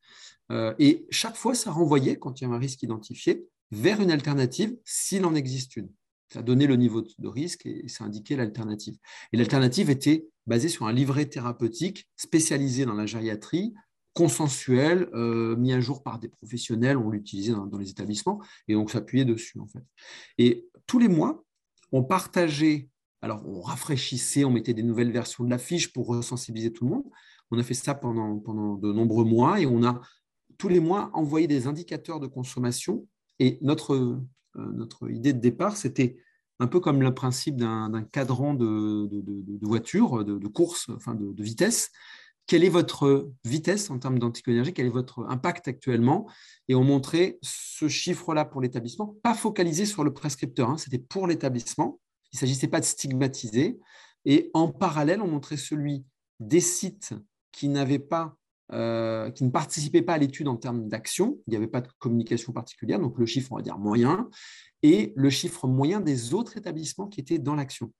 Euh, 0.51 0.73
et 0.79 1.07
chaque 1.09 1.35
fois, 1.35 1.55
ça 1.55 1.71
renvoyait, 1.71 2.17
quand 2.17 2.39
il 2.39 2.45
y 2.45 2.47
a 2.47 2.53
un 2.53 2.59
risque 2.59 2.83
identifié, 2.83 3.45
vers 3.71 3.99
une 3.99 4.11
alternative 4.11 4.77
s'il 4.85 5.25
en 5.25 5.35
existe 5.35 5.75
une. 5.75 5.89
Ça 6.29 6.41
donnait 6.41 6.67
le 6.67 6.75
niveau 6.75 7.01
de 7.01 7.27
risque 7.27 7.65
et 7.65 7.87
ça 7.87 8.03
indiquait 8.03 8.35
l'alternative. 8.35 8.97
Et 9.31 9.37
l'alternative 9.37 9.89
était 9.89 10.27
basée 10.45 10.69
sur 10.69 10.85
un 10.85 10.93
livret 10.93 11.25
thérapeutique 11.25 12.09
spécialisé 12.15 12.85
dans 12.85 12.93
la 12.93 13.05
gériatrie, 13.05 13.73
consensuel, 14.13 15.09
euh, 15.13 15.55
mis 15.55 15.73
à 15.73 15.79
jour 15.79 16.03
par 16.03 16.19
des 16.19 16.27
professionnels, 16.27 16.97
on 16.97 17.11
l'utilisait 17.11 17.53
dans, 17.53 17.77
les 17.77 17.89
établissements, 17.89 18.41
et 18.67 18.73
donc 18.73 18.91
s'appuyait 18.91 19.25
dessus 19.25 19.59
en 19.59 19.67
fait. 19.67 19.83
Et 20.37 20.67
tous 20.85 20.99
les 20.99 21.07
mois, 21.07 21.45
on 21.91 22.03
partageait 22.03 22.89
alors, 23.21 23.43
on 23.47 23.61
rafraîchissait, 23.61 24.43
on 24.43 24.51
mettait 24.51 24.75
des 24.75 24.83
nouvelles 24.83 25.11
versions 25.11 25.43
de 25.43 25.49
la 25.49 25.57
fiche 25.57 25.91
pour 25.91 26.23
sensibiliser 26.23 26.71
tout 26.71 26.85
le 26.85 26.91
monde. 26.91 27.03
On 27.49 27.57
a 27.57 27.63
fait 27.63 27.73
ça 27.73 27.95
pendant, 27.95 28.37
pendant 28.37 28.75
de 28.75 28.93
nombreux 28.93 29.25
mois 29.25 29.59
et 29.59 29.65
on 29.65 29.83
a 29.83 30.01
tous 30.57 30.69
les 30.69 30.79
mois 30.79 31.09
envoyé 31.13 31.47
des 31.47 31.67
indicateurs 31.67 32.19
de 32.19 32.27
consommation. 32.27 33.07
Et 33.39 33.57
notre, 33.61 34.21
notre 34.57 35.09
idée 35.09 35.33
de 35.33 35.39
départ, 35.39 35.77
c'était 35.77 36.17
un 36.59 36.67
peu 36.67 36.79
comme 36.79 37.01
le 37.01 37.13
principe 37.13 37.57
d'un 37.57 38.03
cadran 38.11 38.53
de, 38.53 39.09
voiture, 39.61 40.25
de, 40.25 40.47
course, 40.47 40.89
de, 40.89 41.43
vitesse. 41.43 41.91
Quelle 42.47 42.63
est 42.63 42.69
votre 42.69 43.31
vitesse 43.43 43.89
en 43.89 43.99
termes 43.99 44.19
d'anticoénergie 44.19 44.73
Quel 44.73 44.87
est 44.87 44.89
votre 44.89 45.25
impact 45.29 45.67
actuellement? 45.67 46.29
Et 46.67 46.75
on 46.75 46.83
montrait 46.83 47.37
ce 47.41 47.87
chiffre-là 47.87 48.45
pour 48.45 48.61
l'établissement, 48.61 49.17
pas 49.21 49.33
focalisé 49.33 49.85
sur 49.85 50.03
le 50.03 50.13
prescripteur, 50.13 50.69
hein, 50.69 50.77
c'était 50.77 50.97
pour 50.97 51.27
l'établissement. 51.27 51.99
Il 52.31 52.37
ne 52.37 52.39
s'agissait 52.39 52.67
pas 52.67 52.79
de 52.79 52.85
stigmatiser. 52.85 53.79
Et 54.25 54.49
en 54.53 54.69
parallèle, 54.69 55.21
on 55.21 55.27
montrait 55.27 55.57
celui 55.57 56.05
des 56.39 56.61
sites 56.61 57.13
qui 57.51 57.69
n'avaient 57.69 57.99
pas 57.99 58.35
euh, 58.73 59.31
qui 59.31 59.45
ne 59.45 59.49
participaient 59.49 60.01
pas 60.01 60.13
à 60.13 60.17
l'étude 60.17 60.47
en 60.47 60.57
termes 60.57 60.87
d'action, 60.89 61.39
il 61.47 61.51
n'y 61.51 61.55
avait 61.57 61.67
pas 61.67 61.81
de 61.81 61.87
communication 61.99 62.51
particulière, 62.51 62.99
donc 62.99 63.17
le 63.17 63.25
chiffre, 63.25 63.51
on 63.51 63.55
va 63.55 63.61
dire 63.61 63.77
moyen, 63.77 64.29
et 64.83 65.13
le 65.15 65.29
chiffre 65.29 65.67
moyen 65.67 66.01
des 66.01 66.33
autres 66.33 66.57
établissements 66.57 67.07
qui 67.07 67.21
étaient 67.21 67.39
dans 67.39 67.55
l'action. 67.55 67.93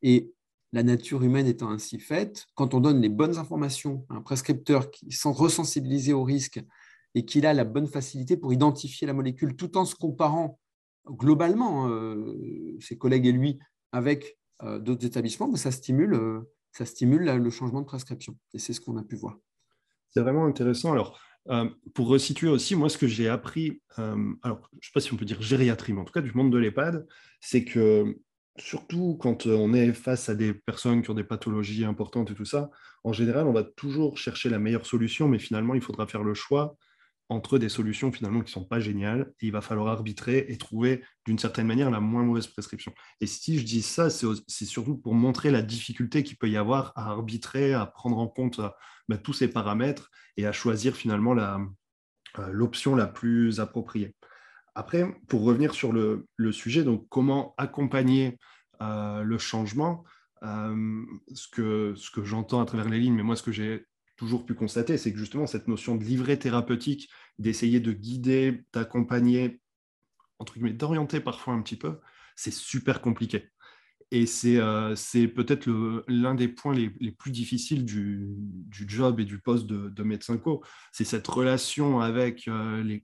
Et 0.00 0.32
la 0.72 0.82
nature 0.82 1.22
humaine 1.22 1.46
étant 1.46 1.70
ainsi 1.70 1.98
faite, 1.98 2.46
quand 2.54 2.72
on 2.72 2.80
donne 2.80 3.02
les 3.02 3.10
bonnes 3.10 3.36
informations 3.36 4.06
à 4.08 4.14
un 4.14 4.22
prescripteur 4.22 4.90
qui 4.90 5.12
sent 5.12 5.32
resensibiliser 5.32 6.14
au 6.14 6.24
risque 6.24 6.60
et 7.14 7.26
qu'il 7.26 7.44
a 7.44 7.52
la 7.52 7.64
bonne 7.64 7.86
facilité 7.86 8.38
pour 8.38 8.54
identifier 8.54 9.06
la 9.06 9.12
molécule 9.12 9.54
tout 9.54 9.76
en 9.76 9.84
se 9.84 9.94
comparant 9.94 10.58
globalement, 11.06 11.88
euh, 11.88 12.78
ses 12.80 12.96
collègues 12.96 13.26
et 13.26 13.32
lui, 13.32 13.58
avec 13.92 14.38
euh, 14.62 14.78
d'autres 14.78 15.04
établissements, 15.04 15.54
ça 15.56 15.70
stimule, 15.70 16.42
ça 16.72 16.84
stimule 16.84 17.24
le 17.24 17.50
changement 17.50 17.80
de 17.80 17.86
prescription. 17.86 18.36
Et 18.54 18.58
c'est 18.58 18.72
ce 18.72 18.80
qu'on 18.80 18.96
a 18.96 19.02
pu 19.02 19.16
voir. 19.16 19.38
C'est 20.10 20.20
vraiment 20.20 20.46
intéressant. 20.46 20.92
Alors, 20.92 21.20
pour 21.94 22.08
resituer 22.08 22.48
aussi, 22.48 22.74
moi, 22.74 22.88
ce 22.88 22.98
que 22.98 23.06
j'ai 23.06 23.28
appris, 23.28 23.80
alors, 23.96 24.68
je 24.72 24.76
ne 24.76 24.82
sais 24.82 24.90
pas 24.94 25.00
si 25.00 25.12
on 25.12 25.16
peut 25.16 25.24
dire 25.24 25.40
gériatrie, 25.40 25.92
mais 25.92 26.00
en 26.00 26.04
tout 26.04 26.12
cas 26.12 26.20
du 26.20 26.32
monde 26.34 26.52
de 26.52 26.58
l'EHPAD, 26.58 27.06
c'est 27.40 27.64
que 27.64 28.18
surtout 28.58 29.16
quand 29.20 29.46
on 29.46 29.72
est 29.72 29.92
face 29.92 30.28
à 30.28 30.34
des 30.34 30.52
personnes 30.52 31.02
qui 31.02 31.10
ont 31.10 31.14
des 31.14 31.24
pathologies 31.24 31.84
importantes 31.84 32.30
et 32.30 32.34
tout 32.34 32.44
ça, 32.44 32.70
en 33.04 33.12
général, 33.12 33.46
on 33.46 33.52
va 33.52 33.64
toujours 33.64 34.18
chercher 34.18 34.50
la 34.50 34.58
meilleure 34.58 34.86
solution, 34.86 35.28
mais 35.28 35.38
finalement, 35.38 35.74
il 35.74 35.80
faudra 35.80 36.06
faire 36.06 36.22
le 36.22 36.34
choix 36.34 36.76
entre 37.28 37.58
des 37.58 37.68
solutions 37.68 38.12
finalement 38.12 38.40
qui 38.40 38.50
ne 38.50 38.60
sont 38.60 38.64
pas 38.64 38.80
géniales. 38.80 39.32
Il 39.40 39.52
va 39.52 39.60
falloir 39.60 39.88
arbitrer 39.88 40.46
et 40.48 40.58
trouver 40.58 41.02
d'une 41.24 41.38
certaine 41.38 41.66
manière 41.66 41.90
la 41.90 42.00
moins 42.00 42.22
mauvaise 42.22 42.46
prescription. 42.46 42.92
Et 43.20 43.26
si 43.26 43.58
je 43.58 43.64
dis 43.64 43.82
ça, 43.82 44.10
c'est 44.10 44.64
surtout 44.64 44.96
pour 44.96 45.14
montrer 45.14 45.50
la 45.50 45.62
difficulté 45.62 46.22
qu'il 46.22 46.36
peut 46.36 46.50
y 46.50 46.56
avoir 46.56 46.92
à 46.96 47.10
arbitrer, 47.10 47.74
à 47.74 47.86
prendre 47.86 48.18
en 48.18 48.28
compte 48.28 48.60
bah, 49.08 49.18
tous 49.18 49.32
ces 49.32 49.48
paramètres 49.48 50.10
et 50.36 50.46
à 50.46 50.52
choisir 50.52 50.94
finalement 50.94 51.36
euh, 51.36 51.58
l'option 52.50 52.94
la, 52.94 53.06
plus 53.06 53.60
appropriée. 53.60 54.14
Après, 54.74 55.04
pour 55.28 55.42
revenir 55.42 55.74
sur 55.74 55.92
le, 55.92 56.26
sujet, 56.50 56.82
donc 56.84 57.06
comment 57.08 57.54
accompagner 57.58 58.38
euh, 58.80 59.22
le 59.22 59.38
changement, 59.38 60.04
euh, 60.42 61.04
ce 61.34 61.48
que, 61.48 61.94
ce 61.94 62.10
que 62.10 62.24
j'entends 62.24 62.60
à 62.60 62.64
travers 62.64 62.88
les 62.88 62.98
lignes, 62.98 63.14
mais 63.14 63.22
moi 63.22 63.36
ce 63.36 63.42
que 63.42 63.52
j'ai 63.52 63.86
toujours 64.22 64.46
pu 64.46 64.54
constater, 64.54 64.98
c'est 64.98 65.12
que 65.12 65.18
justement 65.18 65.48
cette 65.48 65.66
notion 65.66 65.96
de 65.96 66.04
livret 66.04 66.36
thérapeutique, 66.36 67.10
d'essayer 67.40 67.80
de 67.80 67.90
guider, 67.90 68.62
d'accompagner, 68.72 69.60
entre 70.38 70.54
guillemets, 70.54 70.74
d'orienter 70.74 71.18
parfois 71.18 71.54
un 71.54 71.62
petit 71.62 71.74
peu, 71.74 71.98
c'est 72.36 72.52
super 72.52 73.00
compliqué. 73.00 73.48
et 74.12 74.26
c'est 74.26 75.26
peut-être 75.26 75.68
l'un 76.06 76.36
des 76.36 76.46
points 76.46 76.72
les, 76.72 77.10
plus 77.10 77.32
difficiles 77.32 77.84
du, 77.84 78.28
job 78.70 79.18
et 79.18 79.24
du 79.24 79.40
poste 79.40 79.66
de, 79.66 80.02
médecin 80.04 80.36
co. 80.36 80.62
C'est 80.92 81.04
cette 81.04 81.26
relation 81.26 81.98
avec 81.98 82.48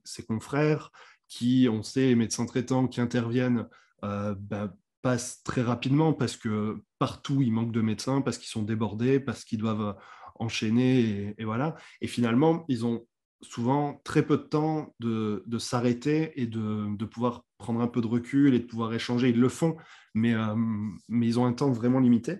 ses 0.05 0.25
confrères 0.25 0.89
qui, 1.27 1.67
on 1.69 1.83
sait, 1.83 2.07
les 2.07 2.15
médecins 2.15 2.45
traitants 2.45 2.87
qui 2.87 3.01
interviennent 3.01 3.67
bah, 4.01 4.73
passent 5.01 5.43
très 5.43 5.63
rapidement 5.63 6.13
parce 6.13 6.37
que 6.37 6.81
partout 6.97 7.41
il 7.41 7.51
manque 7.51 7.73
de 7.73 7.81
médecins, 7.81 8.21
parce 8.21 8.37
qu'ils 8.37 8.47
sont 8.47 8.63
débordés, 8.63 9.19
parce 9.19 9.43
qu'ils 9.43 9.59
doivent 9.59 9.97
enchaîner 10.39 11.35
et, 11.37 11.43
voilà. 11.43 11.75
Et 12.01 12.07
finalement, 12.07 12.65
ils 12.67 12.85
ont 12.85 13.05
souvent 13.41 14.01
très 14.03 14.25
peu 14.25 14.37
de 14.37 14.43
temps 14.43 14.95
de, 14.99 15.43
s'arrêter 15.57 16.39
et 16.41 16.47
de, 16.47 17.05
pouvoir 17.05 17.45
prendre 17.57 17.81
un 17.81 17.87
peu 17.87 18.01
de 18.01 18.07
recul 18.07 18.53
et 18.53 18.59
de 18.59 18.65
pouvoir 18.65 18.93
échanger. 18.93 19.29
Ils 19.29 19.39
le 19.39 19.49
font, 19.49 19.77
mais, 20.13 20.33
euh, 20.33 20.55
mais 21.07 21.27
ils 21.27 21.39
ont 21.39 21.45
un 21.45 21.53
temps 21.53 21.71
vraiment 21.71 21.99
limité. 21.99 22.39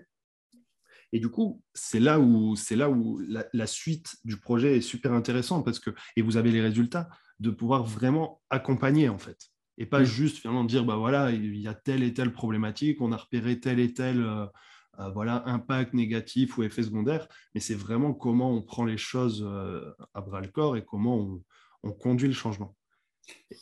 Et 1.12 1.18
du 1.18 1.28
coup, 1.28 1.62
c'est 1.74 2.00
là 2.00 2.20
où, 2.20 2.54
c'est 2.56 2.76
là 2.76 2.88
où 2.88 3.20
la, 3.28 3.66
suite 3.66 4.16
du 4.24 4.36
projet 4.36 4.76
est 4.76 4.80
super 4.80 5.12
intéressante 5.12 5.64
parce 5.64 5.80
que, 5.80 5.90
et 6.16 6.22
vous 6.22 6.36
avez 6.36 6.50
les 6.50 6.60
résultats, 6.60 7.08
de 7.40 7.50
pouvoir 7.50 7.84
vraiment 7.84 8.42
accompagner 8.50 9.08
en 9.08 9.18
fait. 9.18 9.50
Et 9.78 9.86
pas 9.86 10.04
juste 10.04 10.38
finalement 10.38 10.64
dire, 10.64 10.84
bah 10.84 10.96
voilà, 10.96 11.30
il 11.30 11.56
y 11.56 11.66
a 11.66 11.74
telle 11.74 12.02
et 12.02 12.12
telle 12.12 12.32
problématique, 12.32 13.00
on 13.00 13.12
a 13.12 13.16
repéré 13.16 13.58
tel 13.60 13.80
et 13.80 13.94
tel 13.94 14.20
euh, 14.20 14.44
euh, 14.44 14.46
voilà, 15.14 15.42
impact 15.46 15.94
négatif 15.94 16.58
ou 16.58 16.62
effet 16.62 16.82
secondaire, 16.82 17.28
mais 17.54 17.60
c'est 17.60 17.74
vraiment 17.74 18.12
comment 18.12 18.52
on 18.52 18.62
prend 18.62 18.84
les 18.84 18.98
choses 18.98 19.42
euh, 19.46 19.92
à 20.14 20.20
bras 20.20 20.40
le 20.40 20.48
corps 20.48 20.76
et 20.76 20.84
comment 20.84 21.40
on, 21.82 21.92
conduit 21.92 22.28
le 22.28 22.34
changement. 22.34 22.76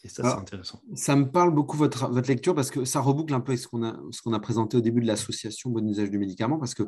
Et 0.02 0.08
ça, 0.08 0.22
c'est 0.24 0.40
intéressant. 0.40 0.80
Ça 0.94 1.14
me 1.14 1.30
parle 1.30 1.54
beaucoup 1.54 1.76
votre, 1.76 2.08
votre 2.10 2.28
lecture 2.28 2.54
parce 2.54 2.70
que 2.70 2.84
ça 2.84 3.00
reboucle 3.00 3.32
un 3.34 3.40
peu 3.40 3.56
ce 3.56 3.68
qu'on 3.68 3.84
a, 3.84 3.96
ce 4.10 4.22
qu'on 4.22 4.32
a 4.32 4.40
présenté 4.40 4.76
au 4.76 4.80
début 4.80 5.00
de 5.00 5.06
l'association 5.06 5.70
Bon 5.70 5.86
usage 5.86 6.10
du 6.10 6.18
médicament, 6.18 6.58
parce 6.58 6.74
que 6.74 6.82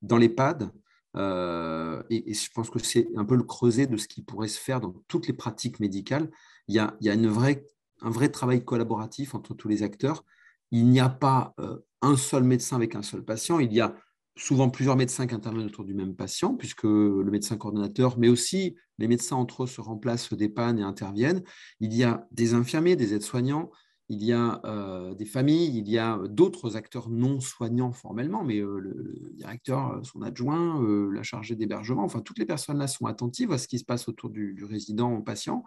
dans 0.00 0.16
l'EHPAD, 0.16 0.70
euh, 1.16 2.02
et, 2.08 2.32
je 2.32 2.50
pense 2.54 2.70
que 2.70 2.78
c'est 2.78 3.08
un 3.16 3.24
peu 3.24 3.34
le 3.34 3.42
creuset 3.42 3.86
de 3.86 3.96
ce 3.96 4.08
qui 4.08 4.22
pourrait 4.22 4.48
se 4.48 4.60
faire 4.60 4.80
dans 4.80 4.94
toutes 5.08 5.26
les 5.26 5.34
pratiques 5.34 5.80
médicales, 5.80 6.30
il 6.68 6.76
y 6.76 6.78
a, 6.78 6.96
il 7.00 7.06
y 7.06 7.10
a 7.10 7.14
une 7.14 7.26
vraie, 7.26 7.66
un 8.00 8.10
vrai 8.10 8.30
travail 8.30 8.64
collaboratif 8.64 9.34
entre 9.34 9.52
tous 9.52 9.68
les 9.68 9.82
acteurs. 9.82 10.24
Il 10.70 10.86
n'y 10.86 11.00
a 11.00 11.08
pas 11.08 11.54
un 12.02 12.16
seul 12.16 12.44
médecin 12.44 12.76
avec 12.76 12.94
un 12.94 13.02
seul 13.02 13.24
patient. 13.24 13.58
Il 13.58 13.72
y 13.72 13.80
a 13.80 13.94
souvent 14.36 14.70
plusieurs 14.70 14.96
médecins 14.96 15.26
qui 15.26 15.34
interviennent 15.34 15.66
autour 15.66 15.84
du 15.84 15.94
même 15.94 16.14
patient, 16.14 16.54
puisque 16.54 16.84
le 16.84 17.28
médecin 17.30 17.56
coordonnateur, 17.56 18.18
mais 18.18 18.28
aussi 18.28 18.76
les 18.98 19.08
médecins 19.08 19.36
entre 19.36 19.64
eux 19.64 19.66
se 19.66 19.80
remplacent 19.80 20.32
des 20.32 20.48
pannes 20.48 20.78
et 20.78 20.82
interviennent. 20.82 21.42
Il 21.80 21.94
y 21.94 22.04
a 22.04 22.26
des 22.30 22.54
infirmiers, 22.54 22.96
des 22.96 23.14
aides-soignants, 23.14 23.70
il 24.10 24.24
y 24.24 24.32
a 24.32 24.60
euh, 24.64 25.14
des 25.14 25.24
familles, 25.24 25.78
il 25.78 25.88
y 25.88 25.96
a 25.96 26.18
d'autres 26.28 26.76
acteurs 26.76 27.08
non 27.08 27.38
soignants 27.38 27.92
formellement, 27.92 28.42
mais 28.42 28.58
euh, 28.58 28.78
le, 28.78 29.30
directeur, 29.34 30.00
son 30.04 30.22
adjoint, 30.22 30.82
euh, 30.82 31.12
la 31.12 31.22
chargée 31.22 31.54
d'hébergement, 31.54 32.02
enfin 32.02 32.20
toutes 32.20 32.40
les 32.40 32.44
personnes 32.44 32.78
là 32.78 32.88
sont 32.88 33.06
attentives 33.06 33.52
à 33.52 33.58
ce 33.58 33.68
qui 33.68 33.78
se 33.78 33.84
passe 33.84 34.08
autour 34.08 34.30
du, 34.30 34.52
du 34.52 34.64
résident 34.64 35.22
patient. 35.22 35.62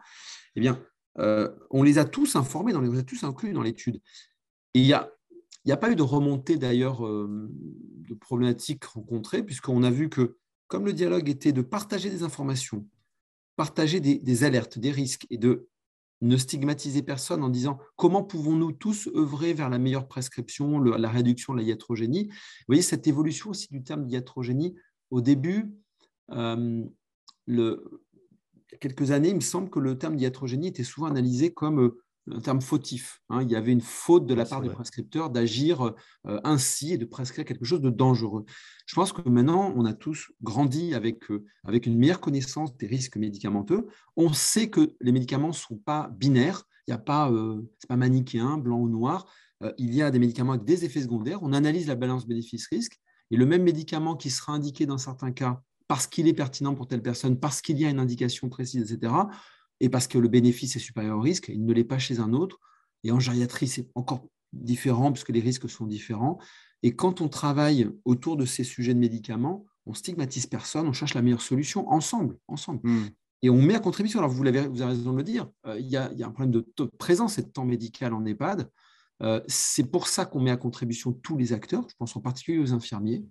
Eh 0.57 0.59
bien, 0.59 0.79
on 1.15 1.83
les 1.83 1.99
a 1.99 2.05
tous 2.05 2.35
informés, 2.35 2.75
on 2.75 2.81
les 2.81 2.99
a 2.99 3.03
tous 3.03 3.23
inclus 3.23 3.53
dans 3.53 3.61
l'étude. 3.61 4.01
il 4.73 4.83
y 4.83 4.93
a 4.93 5.09
il 5.65 5.69
n'y 5.69 5.73
a 5.73 5.77
pas 5.77 5.91
eu 5.91 5.95
de 5.95 6.01
remontée 6.01 6.57
d'ailleurs 6.57 7.05
euh, 7.05 7.49
de 7.51 8.13
problématiques 8.13 8.83
rencontrées, 8.85 9.43
puisqu'on 9.43 9.83
a 9.83 9.91
vu 9.91 10.09
que 10.09 10.37
comme 10.67 10.85
le 10.85 10.93
dialogue 10.93 11.29
était 11.29 11.51
de 11.51 11.61
partager 11.61 12.09
des 12.09 12.23
informations, 12.23 12.87
partager 13.55 13.99
des, 13.99 14.43
alertes, 14.43 14.79
des 14.79 14.91
risques, 14.91 15.27
et 15.29 15.37
de 15.37 15.69
ne 16.21 16.37
stigmatiser 16.37 17.03
personne 17.03 17.43
en 17.43 17.49
disant 17.49 17.77
comment 17.95 18.23
pouvons-nous 18.23 18.71
tous 18.71 19.07
œuvrer 19.15 19.53
vers 19.53 19.69
la 19.69 19.77
meilleure 19.77 20.07
prescription, 20.07 20.79
la 20.79 21.09
réduction 21.09 21.53
de 21.53 21.59
la 21.59 21.63
iatrogénie? 21.65 22.27
Vous 22.27 22.65
voyez, 22.67 22.81
cette 22.81 23.07
évolution 23.07 23.51
aussi 23.51 23.67
du 23.69 23.83
terme 23.83 24.07
iatrogénie, 24.09 24.75
au 25.11 25.21
début, 25.21 25.71
euh, 26.31 26.83
le, 27.45 28.01
il 28.69 28.73
y 28.73 28.75
a 28.75 28.77
quelques 28.79 29.11
années, 29.11 29.29
il 29.29 29.35
me 29.35 29.41
semble 29.41 29.69
que 29.69 29.79
le 29.79 29.97
terme 29.97 30.15
diatrogénie 30.15 30.67
était 30.67 30.83
souvent 30.83 31.07
analysé 31.07 31.53
comme 31.53 31.79
euh, 31.79 32.02
un 32.31 32.39
terme 32.39 32.61
fautif. 32.61 33.21
Hein. 33.29 33.41
Il 33.43 33.51
y 33.51 33.55
avait 33.55 33.71
une 33.71 33.81
faute 33.81 34.25
de 34.25 34.33
la 34.33 34.45
part 34.45 34.61
du 34.61 34.69
prescripteur 34.69 35.29
d'agir 35.29 35.93
euh, 36.27 36.39
ainsi 36.43 36.93
et 36.93 36.97
de 36.97 37.05
prescrire 37.05 37.45
quelque 37.45 37.65
chose 37.65 37.81
de 37.81 37.89
dangereux. 37.89 38.45
Je 38.85 38.95
pense 38.95 39.11
que 39.11 39.27
maintenant, 39.27 39.73
on 39.75 39.85
a 39.85 39.93
tous 39.93 40.31
grandi 40.41 40.93
avec, 40.93 41.29
euh, 41.31 41.45
avec 41.63 41.85
une 41.85 41.97
meilleure 41.97 42.21
connaissance 42.21 42.75
des 42.77 42.87
risques 42.87 43.17
médicamenteux. 43.17 43.87
On 44.15 44.31
sait 44.31 44.69
que 44.69 44.95
les 45.01 45.11
médicaments 45.11 45.49
ne 45.49 45.53
sont 45.53 45.77
pas 45.77 46.09
binaires, 46.17 46.63
il 46.87 46.91
n'y 46.91 46.95
a 46.95 46.99
pas, 46.99 47.31
euh, 47.31 47.61
c'est 47.79 47.87
pas 47.87 47.97
manichéen, 47.97 48.57
blanc 48.57 48.79
ou 48.79 48.89
noir. 48.89 49.25
il 49.77 49.93
y 49.93 50.01
a 50.01 50.11
des 50.11 50.19
médicaments 50.19 50.53
avec 50.53 50.65
des 50.65 50.83
effets 50.83 51.01
secondaires. 51.01 51.41
On 51.41 51.53
analyse 51.53 51.87
la 51.87 51.95
balance 51.95 52.27
bénéfice-risque 52.27 52.99
et 53.31 53.37
le 53.37 53.45
même 53.45 53.63
médicament 53.63 54.15
qui 54.17 54.29
sera 54.29 54.51
indiqué 54.51 54.85
dans 54.85 54.97
certains 54.97 55.31
cas 55.31 55.61
parce 55.87 56.07
qu'il 56.07 56.27
est 56.27 56.33
pertinent 56.33 56.75
pour 56.75 56.87
telle 56.87 57.01
personne, 57.01 57.39
parce 57.39 57.61
qu'il 57.61 57.77
y 57.77 57.85
a 57.85 57.89
une 57.89 57.99
indication 57.99 58.49
précise, 58.49 58.91
etc., 58.91 59.13
et 59.83 59.89
parce 59.89 60.07
que 60.07 60.17
le 60.17 60.29
bénéfice 60.29 60.77
est 60.77 60.79
supérieur 60.79 61.17
au 61.17 61.21
risque, 61.21 61.49
il 61.49 61.65
ne 61.65 61.73
l'est 61.73 61.83
pas 61.83 61.99
chez 61.99 62.19
un 62.19 62.31
autre. 62.31 62.57
Et 63.03 63.11
en 63.11 63.19
gériatrie, 63.19 63.67
c'est 63.67 63.89
encore 63.95 64.25
différent 64.53 65.11
puisque 65.11 65.27
les 65.27 65.41
risques 65.41 65.69
sont 65.69 65.85
différents. 65.85 66.39
Et 66.83 66.95
quand 66.95 67.19
on 67.19 67.27
travaille 67.27 67.89
autour 68.05 68.37
de 68.37 68.45
ces 68.45 68.63
sujets 68.63 68.93
de 68.93 68.99
médicaments, 68.99 69.65
on 69.85 69.93
stigmatise 69.93 70.45
personne, 70.45 70.87
on 70.87 70.93
cherche 70.93 71.15
la 71.15 71.21
meilleure 71.21 71.41
solution 71.41 71.91
ensemble, 71.91 72.37
ensemble. 72.47 72.79
Hmm. 72.83 73.07
Et 73.41 73.49
on 73.49 73.61
met 73.61 73.75
à 73.75 73.81
contribution. 73.81 74.19
Alors, 74.19 74.31
vous, 74.31 74.47
avez, 74.47 74.65
vous 74.65 74.81
avez 74.81 74.93
raison 74.93 75.11
de 75.11 75.17
le 75.17 75.23
dire, 75.23 75.49
euh, 75.67 75.77
il, 75.77 75.87
y 75.87 75.97
a, 75.97 76.09
y 76.13 76.23
a, 76.23 76.27
un 76.27 76.31
problème 76.31 76.51
de, 76.51 76.85
présence 76.97 77.37
et 77.37 77.41
de 77.41 77.49
temps 77.49 77.65
médical 77.65 78.13
en 78.13 78.23
EHPAD. 78.23 78.69
Euh, 79.21 79.41
c'est 79.47 79.91
pour 79.91 80.07
ça 80.07 80.25
qu'on 80.25 80.39
met 80.39 80.51
à 80.51 80.55
contribution 80.55 81.11
tous 81.11 81.35
les 81.35 81.51
acteurs, 81.51 81.85
je 81.89 81.95
pense 81.97 82.15
en 82.15 82.21
particulier 82.21 82.59
aux 82.59 82.71
infirmiers, 82.71 83.25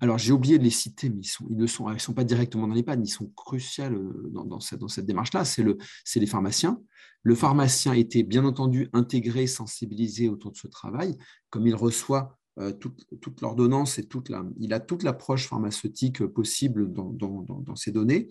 alors, 0.00 0.18
j'ai 0.18 0.32
oublié 0.32 0.58
de 0.58 0.64
les 0.64 0.70
citer, 0.70 1.08
mais 1.08 1.22
ils, 1.50 1.56
ne 1.56 1.66
sont, 1.66 2.14
pas 2.14 2.24
directement 2.24 2.66
dans 2.66 2.74
les 2.74 2.82
pannes, 2.82 3.04
ils 3.04 3.08
sont 3.08 3.30
cruciaux 3.36 3.84
euh, 3.84 4.30
dans, 4.32 4.60
cette, 4.60 5.06
démarche-là. 5.06 5.44
C'est 5.44 5.62
le, 5.62 5.78
les 6.16 6.26
pharmaciens. 6.26 6.80
Le 7.22 7.34
pharmacien 7.34 7.94
était 7.94 8.22
bien 8.22 8.44
entendu 8.44 8.90
intégré, 8.92 9.46
sensibilisé 9.46 10.28
autour 10.28 10.52
de 10.52 10.56
ce 10.56 10.66
travail, 10.66 11.16
comme 11.48 11.66
il 11.66 11.74
reçoit 11.74 12.38
euh, 12.58 12.72
toute, 12.72 13.40
l'ordonnance 13.40 13.98
et 13.98 14.04
toute 14.04 14.28
la, 14.28 14.44
il 14.58 14.72
a 14.74 14.80
toute 14.80 15.02
l'approche 15.04 15.48
pharmaceutique 15.48 16.24
possible 16.26 16.92
dans, 16.92 17.10
dans, 17.10 17.42
dans, 17.42 17.76
ces 17.76 17.90
données. 17.90 18.28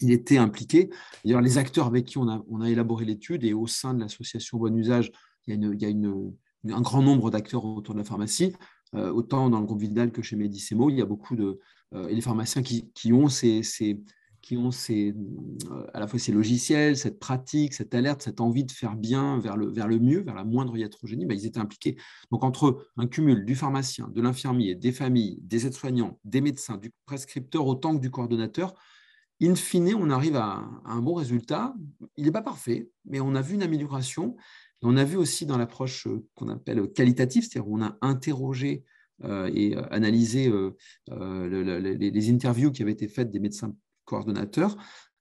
Il 0.00 0.10
était 0.10 0.38
impliqué. 0.38 0.90
D'ailleurs, 1.24 1.40
les 1.40 1.56
acteurs 1.56 1.86
avec 1.86 2.04
qui 2.04 2.18
on 2.18 2.28
a, 2.28 2.70
élaboré 2.70 3.04
l'étude 3.04 3.44
et 3.44 3.54
au 3.54 3.66
sein 3.66 3.94
de 3.94 4.00
l'association 4.00 4.58
Bon 4.58 4.76
Usage, 4.76 5.12
il 5.46 5.54
y 5.54 5.86
a, 5.86 6.76
un 6.76 6.80
grand 6.80 7.02
nombre 7.02 7.30
d'acteurs 7.30 7.64
autour 7.64 7.94
de 7.94 8.00
la 8.00 8.04
pharmacie. 8.04 8.52
Euh, 8.94 9.10
autant 9.12 9.50
dans 9.50 9.60
le 9.60 9.66
groupe 9.66 9.80
Vidal 9.80 10.12
que 10.12 10.22
chez 10.22 10.36
Medicemo, 10.36 10.90
il 10.90 10.96
y 10.96 11.02
a 11.02 11.06
beaucoup 11.06 11.36
de 11.36 11.58
euh, 11.94 12.08
les 12.08 12.20
pharmaciens 12.20 12.62
qui, 12.62 13.12
ont 13.12 13.28
ces, 13.28 13.62
qui 14.40 14.56
ont 14.56 14.70
ces, 14.70 15.14
euh, 15.70 15.86
à 15.94 16.00
la 16.00 16.06
fois 16.06 16.18
ces 16.18 16.32
logiciels, 16.32 16.96
cette 16.96 17.18
pratique, 17.18 17.72
cette 17.72 17.94
alerte, 17.94 18.22
cette 18.22 18.40
envie 18.40 18.64
de 18.64 18.72
faire 18.72 18.94
bien 18.94 19.38
vers 19.38 19.56
le, 19.56 19.68
vers 19.68 19.88
le 19.88 19.98
mieux, 19.98 20.20
vers 20.20 20.34
la 20.34 20.44
moindre 20.44 20.76
iatrogénie, 20.76 21.24
ben, 21.26 21.36
ils 21.36 21.46
étaient 21.46 21.60
impliqués. 21.60 21.96
Donc 22.30 22.44
entre 22.44 22.86
un 22.96 23.06
cumul 23.06 23.44
du 23.44 23.54
pharmacien, 23.54 24.08
de 24.08 24.20
l'infirmier, 24.20 24.74
des 24.74 24.92
familles, 24.92 25.38
des 25.42 25.66
aides-soignants, 25.66 26.18
des 26.24 26.40
médecins, 26.40 26.76
du 26.76 26.92
prescripteur 27.06 27.66
autant 27.66 27.96
que 27.96 28.00
du 28.00 28.10
coordonnateur, 28.10 28.74
in 29.42 29.54
fine, 29.54 29.94
on 29.94 30.10
arrive 30.10 30.36
à 30.36 30.64
un 30.84 31.00
bon 31.00 31.14
résultat. 31.14 31.74
Il 32.16 32.24
n'est 32.24 32.32
pas 32.32 32.42
parfait, 32.42 32.88
mais 33.04 33.20
on 33.20 33.34
a 33.34 33.40
vu 33.40 33.54
une 33.54 33.62
amélioration 33.62 34.36
on 34.82 34.96
a 34.96 35.04
vu 35.04 35.16
aussi 35.16 35.46
dans 35.46 35.56
l'approche 35.56 36.06
euh, 36.06 36.24
qu'on 36.34 36.48
appelle 36.48 36.86
qualitative, 36.92 37.44
c'est-à-dire 37.44 37.70
on 37.70 37.82
a 37.82 37.96
interrogé 38.02 38.84
euh, 39.22 39.50
et 39.54 39.76
euh, 39.76 39.82
analysé 39.90 40.52
les, 41.08 42.30
interviews 42.30 42.70
qui 42.70 42.82
avaient 42.82 42.92
été 42.92 43.08
faites 43.08 43.30
des 43.30 43.40
médecins 43.40 43.74
coordonnateurs, 44.04 44.76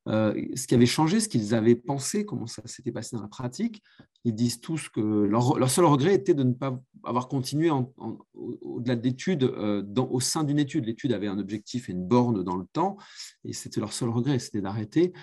ce 0.06 0.68
qui 0.68 0.76
avait 0.76 0.86
changé, 0.86 1.22
ce 1.22 1.30
qu'ils 1.30 1.56
avaient 1.56 1.78
pensé, 1.78 2.26
comment 2.26 2.48
ça 2.48 2.62
s'était 2.66 2.92
passé 2.92 3.16
dans 3.16 3.22
la 3.22 3.30
pratique. 3.30 3.82
Ils 4.26 4.36
disent 4.36 4.60
tous 4.60 4.90
que 4.90 5.00
leur, 5.00 5.70
seul 5.70 5.86
regret 5.86 6.16
était 6.16 6.34
de 6.34 6.44
ne 6.44 6.52
pas 6.52 6.78
avoir 7.06 7.30
continué 7.30 7.70
au-delà 8.34 8.98
de 8.98 9.04
l'étude, 9.04 9.44
au 9.44 10.20
sein 10.20 10.44
d'une 10.44 10.60
étude. 10.60 10.86
L'étude 10.86 11.14
avait 11.14 11.28
un 11.28 11.40
objectif 11.40 11.88
et 11.88 11.94
une 11.94 12.06
borne 12.06 12.44
dans 12.44 12.58
le 12.58 12.66
temps, 12.74 12.98
et 13.46 13.54
c'était 13.54 13.80
leur 13.80 13.94
seul 13.94 14.10
regret, 14.10 14.40
c'était 14.40 14.60
d'arrêter. 14.60 15.14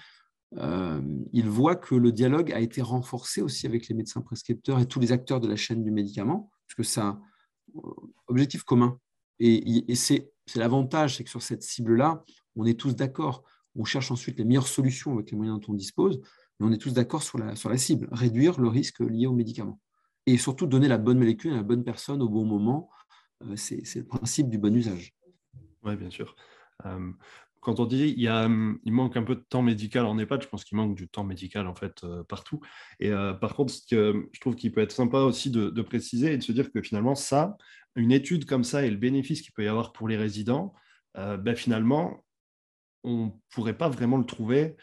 Euh, 0.56 1.00
il 1.32 1.48
voit 1.48 1.76
que 1.76 1.94
le 1.94 2.12
dialogue 2.12 2.52
a 2.52 2.60
été 2.60 2.82
renforcé 2.82 3.40
aussi 3.40 3.66
avec 3.66 3.88
les 3.88 3.94
médecins 3.94 4.20
prescripteurs 4.20 4.80
et 4.80 4.86
tous 4.86 5.00
les 5.00 5.12
acteurs 5.12 5.40
de 5.40 5.48
la 5.48 5.56
chaîne 5.56 5.84
du 5.84 5.90
médicament, 5.90 6.50
parce 6.66 6.76
que 6.76 6.82
c'est 6.82 7.00
un 7.00 7.20
euh, 7.76 7.80
objectif 8.26 8.64
commun. 8.64 8.98
Et, 9.38 9.94
c'est 9.94 10.32
l'avantage, 10.56 11.16
c'est 11.16 11.24
que 11.24 11.30
sur 11.30 11.42
cette 11.42 11.62
cible-là, 11.62 12.24
on 12.56 12.66
est 12.66 12.78
tous 12.78 12.94
d'accord. 12.94 13.44
On 13.76 13.84
cherche 13.84 14.10
ensuite 14.10 14.38
les 14.38 14.44
meilleures 14.44 14.66
solutions 14.66 15.14
avec 15.14 15.30
les 15.30 15.36
moyens 15.36 15.60
dont 15.60 15.72
on 15.72 15.74
dispose, 15.74 16.20
mais 16.58 16.66
on 16.66 16.72
est 16.72 16.78
tous 16.78 16.92
d'accord 16.92 17.22
sur 17.22 17.38
la, 17.38 17.54
sur 17.54 17.70
la 17.70 17.78
cible, 17.78 18.08
réduire 18.10 18.60
le 18.60 18.68
risque 18.68 19.00
lié 19.00 19.26
au 19.26 19.32
médicament. 19.32 19.80
Et 20.26 20.36
surtout 20.36 20.66
donner 20.66 20.88
la 20.88 20.98
bonne 20.98 21.18
molécule 21.18 21.52
à 21.52 21.56
la 21.56 21.62
bonne 21.62 21.84
personne 21.84 22.20
au 22.20 22.28
bon 22.28 22.44
moment. 22.44 22.90
Euh, 23.44 23.56
c'est 23.56 23.94
le 23.94 24.06
principe 24.06 24.50
du 24.50 24.58
bon 24.58 24.74
usage. 24.74 25.14
Oui, 25.82 25.96
bien 25.96 26.10
sûr. 26.10 26.36
Quand 27.60 27.78
on 27.78 27.86
dit 27.86 28.26
hum, 28.28 28.78
il 28.84 28.92
manque 28.92 29.16
un 29.16 29.22
peu 29.22 29.34
de 29.34 29.40
temps 29.40 29.62
médical 29.62 30.06
en 30.06 30.18
EHPAD, 30.18 30.42
je 30.42 30.48
pense 30.48 30.64
qu'il 30.64 30.76
manque 30.76 30.96
du 30.96 31.08
temps 31.08 31.24
médical 31.24 31.66
en 31.66 31.74
fait 31.74 32.04
euh, 32.04 32.24
partout. 32.24 32.60
Et 32.98 33.10
euh, 33.10 33.34
par 33.34 33.54
contre, 33.54 33.74
que 33.88 34.28
je 34.32 34.40
trouve 34.40 34.56
qu'il 34.56 34.72
peut 34.72 34.80
être 34.80 34.92
sympa 34.92 35.18
aussi 35.18 35.50
de, 35.50 35.82
préciser 35.82 36.32
et 36.32 36.38
de 36.38 36.42
se 36.42 36.52
dire 36.52 36.72
que 36.72 36.82
finalement, 36.82 37.14
ça, 37.14 37.56
une 37.96 38.12
étude 38.12 38.46
comme 38.46 38.64
ça 38.64 38.84
et 38.84 38.90
le 38.90 38.96
bénéfice 38.96 39.42
qu'il 39.42 39.52
peut 39.52 39.64
y 39.64 39.68
avoir 39.68 39.92
pour 39.92 40.08
les 40.08 40.16
résidents, 40.16 40.74
euh, 41.16 41.36
ben, 41.36 41.56
finalement, 41.56 42.24
on 43.04 43.26
ne 43.26 43.30
pourrait 43.50 43.76
pas 43.76 43.88
vraiment 43.88 44.18
le 44.18 44.26
trouver 44.26 44.76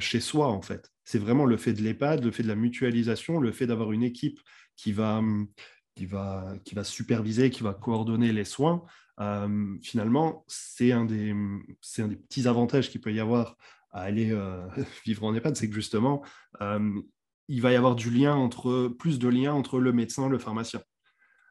chez 0.00 0.20
soi 0.20 0.48
en 0.48 0.60
fait. 0.60 0.92
C'est 1.04 1.18
vraiment 1.18 1.46
le 1.46 1.56
fait 1.56 1.72
de 1.72 1.80
l'EHPAD, 1.80 2.22
le 2.22 2.30
fait 2.30 2.42
de 2.42 2.48
la 2.48 2.56
mutualisation, 2.56 3.40
le 3.40 3.52
fait 3.52 3.66
d'avoir 3.66 3.92
une 3.92 4.02
équipe 4.02 4.38
qui 4.76 4.92
va, 4.92 5.18
hum, 5.18 5.48
qui, 5.96 6.06
va, 6.06 6.54
qui 6.64 6.74
va 6.74 6.84
superviser, 6.84 7.50
qui 7.50 7.62
va 7.62 7.74
coordonner 7.74 8.32
les 8.32 8.44
soins. 8.44 8.84
Euh, 9.18 9.76
finalement, 9.82 10.44
c'est 10.46 10.92
un, 10.92 11.06
des, 11.06 11.32
un 11.32 12.08
des 12.08 12.16
petits 12.16 12.46
avantages 12.46 12.90
qu'il 12.90 13.00
peut 13.00 13.12
y 13.12 13.18
avoir 13.18 13.56
à 13.90 14.02
aller 14.02 14.30
euh, 14.30 14.66
vivre 15.06 15.24
en 15.24 15.34
EHPAD, 15.34 15.56
c'est 15.56 15.68
que 15.68 15.74
justement, 15.74 16.22
euh, 16.60 17.00
il 17.48 17.62
va 17.62 17.72
y 17.72 17.76
avoir 17.76 17.96
du 17.96 18.10
lien 18.10 18.34
entre, 18.34 18.88
plus 18.98 19.18
de 19.18 19.28
lien 19.28 19.54
entre 19.54 19.80
le 19.80 19.92
médecin 19.92 20.26
et 20.26 20.30
le 20.30 20.38
pharmacien 20.38 20.82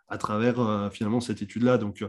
à 0.08 0.20
travers 0.20 0.92
finalement 0.94 1.20
cette 1.20 1.42
étude-là. 1.42 1.80
Donc, 1.80 2.04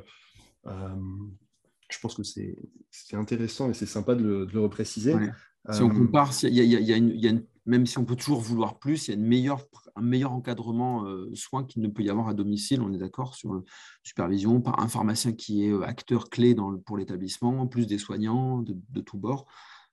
je 0.66 1.98
pense 2.02 2.14
que 2.14 2.22
c'est 2.22 3.16
intéressant 3.16 3.70
et 3.70 3.74
c'est 3.74 3.86
sympa 3.86 4.14
de 4.14 4.22
le, 4.22 4.46
de 4.46 4.52
le 4.52 4.60
repréciser. 4.60 5.14
Si 5.72 5.82
on 5.82 5.88
compare, 5.88 6.32
il 6.42 6.50
y, 6.50 6.66
y, 6.66 6.92
a 6.92 6.96
une, 6.96 7.46
même 7.66 7.84
si 7.84 7.98
on 7.98 8.04
peut 8.04 8.16
toujours 8.16 8.40
vouloir 8.40 8.78
plus, 8.78 9.08
il 9.08 9.10
y 9.10 9.14
a 9.14 9.16
une 9.16 9.26
meilleure, 9.26 9.60
un 9.96 10.02
meilleur 10.02 10.32
encadrement 10.32 11.04
euh, 11.04 11.30
soin 11.34 11.64
qu'il 11.64 11.82
ne 11.82 11.88
peut 11.88 12.02
y 12.02 12.10
avoir 12.10 12.28
à 12.28 12.34
domicile, 12.34 12.80
on 12.80 12.92
est 12.92 12.98
d'accord, 12.98 13.34
sur 13.34 13.54
la 13.54 13.60
supervision, 14.04 14.60
par 14.60 14.80
un 14.80 14.88
pharmacien 14.88 15.32
qui 15.32 15.64
est 15.64 15.70
euh, 15.70 15.82
acteur 15.82 16.30
clé 16.30 16.54
dans 16.54 16.76
pour 16.78 16.96
l'établissement, 16.96 17.66
plus 17.66 17.86
des 17.86 17.98
soignants 17.98 18.62
de, 18.62 18.76
de 18.90 19.00
tous 19.00 19.18
bords. 19.18 19.46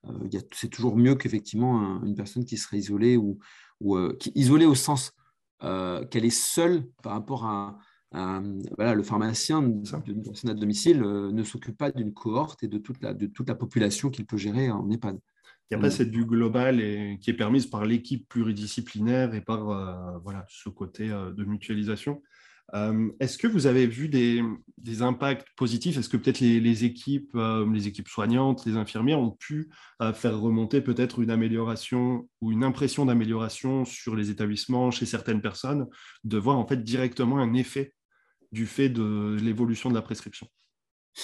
Euh, 0.06 0.30
c'est 0.54 0.70
toujours 0.70 0.96
mieux 0.96 1.16
qu'effectivement 1.16 2.02
une 2.04 2.16
personne 2.16 2.46
qui 2.46 2.58
serait 2.58 2.78
isolée 2.78 3.18
ou, 3.18 3.40
ou 3.80 3.98
qui, 4.20 4.32
isolée 4.36 4.66
au 4.66 4.76
sens 4.76 5.12
qu'elle 5.62 6.26
est 6.26 6.30
seule 6.30 6.86
par 7.02 7.14
rapport 7.14 7.46
à, 7.46 7.80
voilà, 8.76 8.96
le 8.96 9.02
pharmacien 9.02 9.62
d'une 9.62 10.22
personne 10.22 10.50
à 10.50 10.54
domicile 10.54 11.00
ne 11.00 11.44
s'occupe 11.44 11.78
pas 11.78 11.90
d'une 11.90 12.14
cohorte 12.14 12.64
et 12.64 12.68
de 12.68 12.78
toute 12.78 13.02
la, 13.02 13.14
de 13.14 13.28
toute 13.28 13.48
la 13.48 13.56
population 13.56 14.10
qu'il 14.10 14.26
peut 14.26 14.36
gérer 14.36 14.70
en 14.70 14.92
EHPAD. 14.92 15.18
Il 15.70 15.78
n'y 15.78 15.80
a 15.80 15.82
pas 15.82 15.92
cette 15.92 16.14
vue 16.14 16.26
globale 16.26 16.82
et, 16.82 17.18
qui 17.22 17.30
est 17.30 17.36
permise 17.36 17.66
par 17.66 17.86
l'équipe 17.86 18.28
pluridisciplinaire 18.28 19.34
et 19.34 19.42
par 19.42 19.70
euh, 19.70 20.18
voilà, 20.24 20.46
ce 20.50 20.70
côté 20.70 21.10
euh, 21.10 21.32
de 21.32 21.44
mutualisation. 21.46 22.22
Euh, 22.76 23.10
est-ce 23.20 23.38
que 23.38 23.48
vous 23.48 23.68
avez 23.68 23.88
vu 23.88 24.08
des, 24.08 24.42
impacts 25.02 25.48
positifs? 25.56 25.98
Est-ce 25.98 26.10
que 26.10 26.18
peut-être 26.18 26.40
les, 26.40 26.86
équipes, 26.86 27.38
les 27.72 27.88
équipes 27.88 28.08
soignantes, 28.08 28.66
les 28.66 28.78
infirmières 28.78 29.20
ont 29.20 29.32
pu 29.32 29.70
faire 30.14 30.40
remonter 30.40 30.82
peut-être 30.82 31.20
une 31.20 31.30
amélioration 31.30 32.28
ou 32.42 32.52
une 32.52 32.64
impression 32.64 33.06
d'amélioration 33.06 33.86
sur 33.86 34.16
les 34.16 34.30
établissements 34.30 34.92
chez 34.92 35.06
certaines 35.06 35.42
personnes, 35.42 35.88
de 36.24 36.38
voir 36.38 36.58
en 36.58 36.66
fait 36.66 36.84
directement 36.84 37.38
un 37.38 37.54
effet 37.54 37.94
du 38.52 38.66
fait 38.66 38.90
de 38.90 39.38
l'évolution 39.42 39.90
de 39.90 39.96
la 39.96 40.02
prescription? 40.02 40.48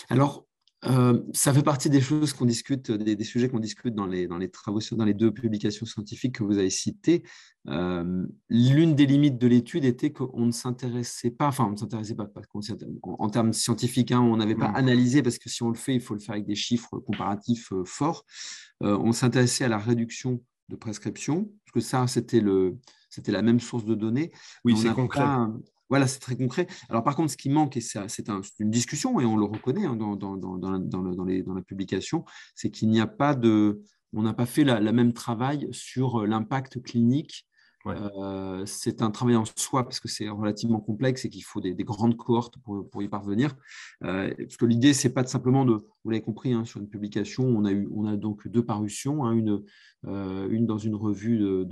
Alors, 0.09 0.45
euh, 0.85 1.21
ça 1.33 1.53
fait 1.53 1.63
partie 1.63 1.89
des 1.89 1.99
choses 1.99 2.31
qu'on 2.33 2.45
discute, 2.45 2.91
des, 2.91 3.23
sujets 3.23 3.49
qu'on 3.49 3.59
discute 3.59 3.93
dans 3.93 4.05
les, 4.05 4.27
dans 4.27 4.37
les 4.37 4.49
travaux, 4.49 4.79
dans 4.91 5.05
les 5.05 5.13
deux 5.13 5.31
publications 5.31 5.85
scientifiques 5.85 6.35
que 6.35 6.43
vous 6.43 6.57
avez 6.57 6.69
citées. 6.69 7.23
Euh, 7.67 8.25
l'une 8.49 8.95
des 8.95 9.05
limites 9.05 9.37
de 9.37 9.47
l'étude 9.47 9.83
était 9.83 10.11
qu'on 10.11 10.45
ne 10.45 10.51
s'intéressait 10.51 11.31
pas, 11.31 11.47
enfin, 11.47 11.65
on 11.65 11.71
ne 11.71 11.77
s'intéressait 11.77 12.15
pas, 12.15 12.29
en, 13.03 13.29
termes 13.29 13.51
scientifiques, 13.51 14.11
hein, 14.11 14.21
on 14.21 14.37
n'avait 14.37 14.55
pas 14.55 14.67
analysé, 14.69 15.21
parce 15.21 15.37
que 15.37 15.49
si 15.49 15.63
on 15.63 15.69
le 15.69 15.75
fait, 15.75 15.93
il 15.95 16.01
faut 16.01 16.13
le 16.13 16.21
faire 16.21 16.35
avec 16.35 16.45
des 16.45 16.55
chiffres 16.55 16.97
comparatifs 16.99 17.73
euh, 17.73 17.83
forts. 17.85 18.25
on 18.79 19.11
s'intéressait 19.11 19.65
à 19.65 19.69
la 19.69 19.77
réduction 19.77 20.41
de 20.69 20.75
prescription, 20.77 21.51
parce 21.65 21.73
que 21.73 21.79
ça, 21.81 22.07
c'était 22.07 22.43
c'était 23.09 23.31
la 23.31 23.41
même 23.41 23.59
source 23.59 23.85
de 23.85 23.95
données. 23.95 24.31
Oui, 24.63 24.77
c'est 24.77 24.93
concret. 24.93 25.25
Voilà, 25.89 26.05
c'est 26.05 26.19
très 26.19 26.37
concret. 26.37 26.67
Alors 26.89 27.03
par 27.03 27.15
contre, 27.15 27.31
ce 27.31 27.37
qui 27.37 27.49
manque, 27.49 27.75
et 27.75 27.81
c'est 27.81 28.29
une 28.59 28.69
discussion, 28.69 29.19
et 29.19 29.25
on 29.25 29.37
le 29.37 29.45
reconnaît 29.45 29.85
hein, 29.85 29.95
dans, 29.95 30.15
dans, 30.15 30.37
dans, 30.37 30.57
dans, 30.57 31.25
la 31.25 31.61
publication, 31.61 32.25
c'est 32.55 32.69
qu'il 32.69 32.89
n'y 32.89 33.01
a 33.01 33.07
pas 33.07 33.35
de... 33.35 33.81
On 34.13 34.23
n'a 34.23 34.33
pas 34.33 34.47
fait 34.47 34.63
le 34.63 34.91
même 34.91 35.13
travail 35.13 35.67
sur 35.71 36.21
euh, 36.21 36.25
l'impact 36.27 36.81
clinique. 36.81 37.45
Euh, 37.85 38.65
c'est 38.65 39.01
un 39.01 39.09
travail 39.09 39.35
en 39.35 39.45
soi 39.55 39.83
parce 39.83 39.99
que 39.99 40.07
c'est 40.07 40.27
relativement 40.29 40.79
complexe 40.79 41.25
et 41.25 41.29
qu'il 41.29 41.43
faut 41.43 41.61
des, 41.61 41.73
grandes 41.75 42.17
cohortes 42.17 42.55
pour, 42.63 42.87
pour 42.89 43.01
y 43.01 43.07
parvenir. 43.07 43.55
Euh, 44.03 44.33
parce 44.37 44.57
que 44.57 44.65
l'idée, 44.65 44.93
c'est 44.93 45.13
pas 45.13 45.23
de 45.23 45.27
simplement 45.27 45.63
de, 45.63 45.73
vous 46.03 46.09
l'avez 46.09 46.21
compris, 46.21 46.53
hein, 46.53 46.65
sur 46.65 46.79
une 46.79 46.89
publication, 46.89 47.45
on 47.45 47.65
a, 47.65 47.71
eu, 47.71 47.87
on 47.93 48.05
a 48.05 48.15
donc 48.15 48.47
deux 48.47 48.65
parutions, 48.65 49.25
hein, 49.25 49.33
une, 49.33 49.63
une 50.03 50.65
dans 50.65 50.77
une 50.77 50.95
revue 50.95 51.37
de, 51.37 51.63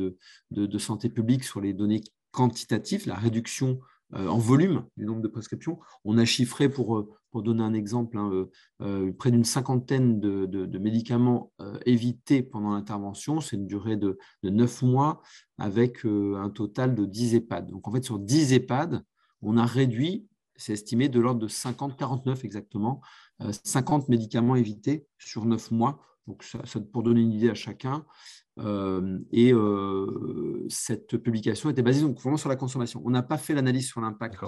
de, 0.51 0.65
de, 0.65 0.77
santé 0.77 1.09
publique 1.09 1.43
sur 1.43 1.59
les 1.59 1.73
données 1.73 2.01
quantitatives, 2.31 3.07
la 3.07 3.15
réduction 3.15 3.79
euh, 3.79 3.96
en 4.13 4.37
volume 4.37 4.85
du 4.95 5.05
nombre 5.05 5.21
de 5.21 5.27
prescriptions. 5.27 5.79
On 6.05 6.17
a 6.17 6.25
chiffré, 6.25 6.69
pour, 6.69 6.97
euh, 6.97 7.09
pour 7.31 7.43
donner 7.43 7.63
un 7.63 7.73
exemple, 7.73 8.17
hein, 8.17 8.47
euh, 8.81 9.11
près 9.13 9.31
d'une 9.31 9.43
cinquantaine 9.43 10.19
de, 10.19 10.77
médicaments 10.77 11.51
évités 11.85 12.43
pendant 12.43 12.71
l'intervention. 12.71 13.41
C'est 13.41 13.57
une 13.57 13.67
durée 13.67 13.97
de, 13.97 14.17
de 14.43 14.49
9 14.49 14.83
mois 14.83 15.21
avec 15.57 16.05
un 16.05 16.49
total 16.49 16.95
de 16.95 17.05
10 17.05 17.35
EHPAD. 17.35 17.69
Donc 17.71 17.87
en 17.87 17.91
fait, 17.91 18.03
sur 18.03 18.19
10 18.19 18.53
EHPAD, 18.53 19.03
on 19.41 19.57
a 19.57 19.65
réduit, 19.65 20.27
c'est 20.55 20.73
estimé 20.73 21.09
de 21.09 21.19
l'ordre 21.19 21.41
de 21.41 21.47
50, 21.47 21.97
49 21.97 22.45
exactement, 22.45 23.01
50 23.39 24.09
médicaments 24.09 24.55
évités 24.55 25.07
sur 25.17 25.45
9 25.45 25.71
mois. 25.71 25.99
Donc, 26.27 26.43
ça, 26.43 26.59
pour 26.91 27.03
donner 27.03 27.21
une 27.21 27.31
idée 27.31 27.49
à 27.49 27.55
chacun, 27.55 27.95
euh, 27.95 28.01
et 28.59 29.53
euh, 29.53 30.65
cette 30.69 31.17
publication 31.17 31.69
était 31.69 31.83
basée 31.83 32.01
donc 32.01 32.19
vraiment 32.19 32.37
sur 32.37 32.49
la 32.49 32.55
consommation. 32.55 33.01
On 33.05 33.09
n'a 33.09 33.21
pas 33.21 33.37
fait 33.37 33.53
l'analyse 33.53 33.87
sur 33.87 34.01
l'impact 34.01 34.39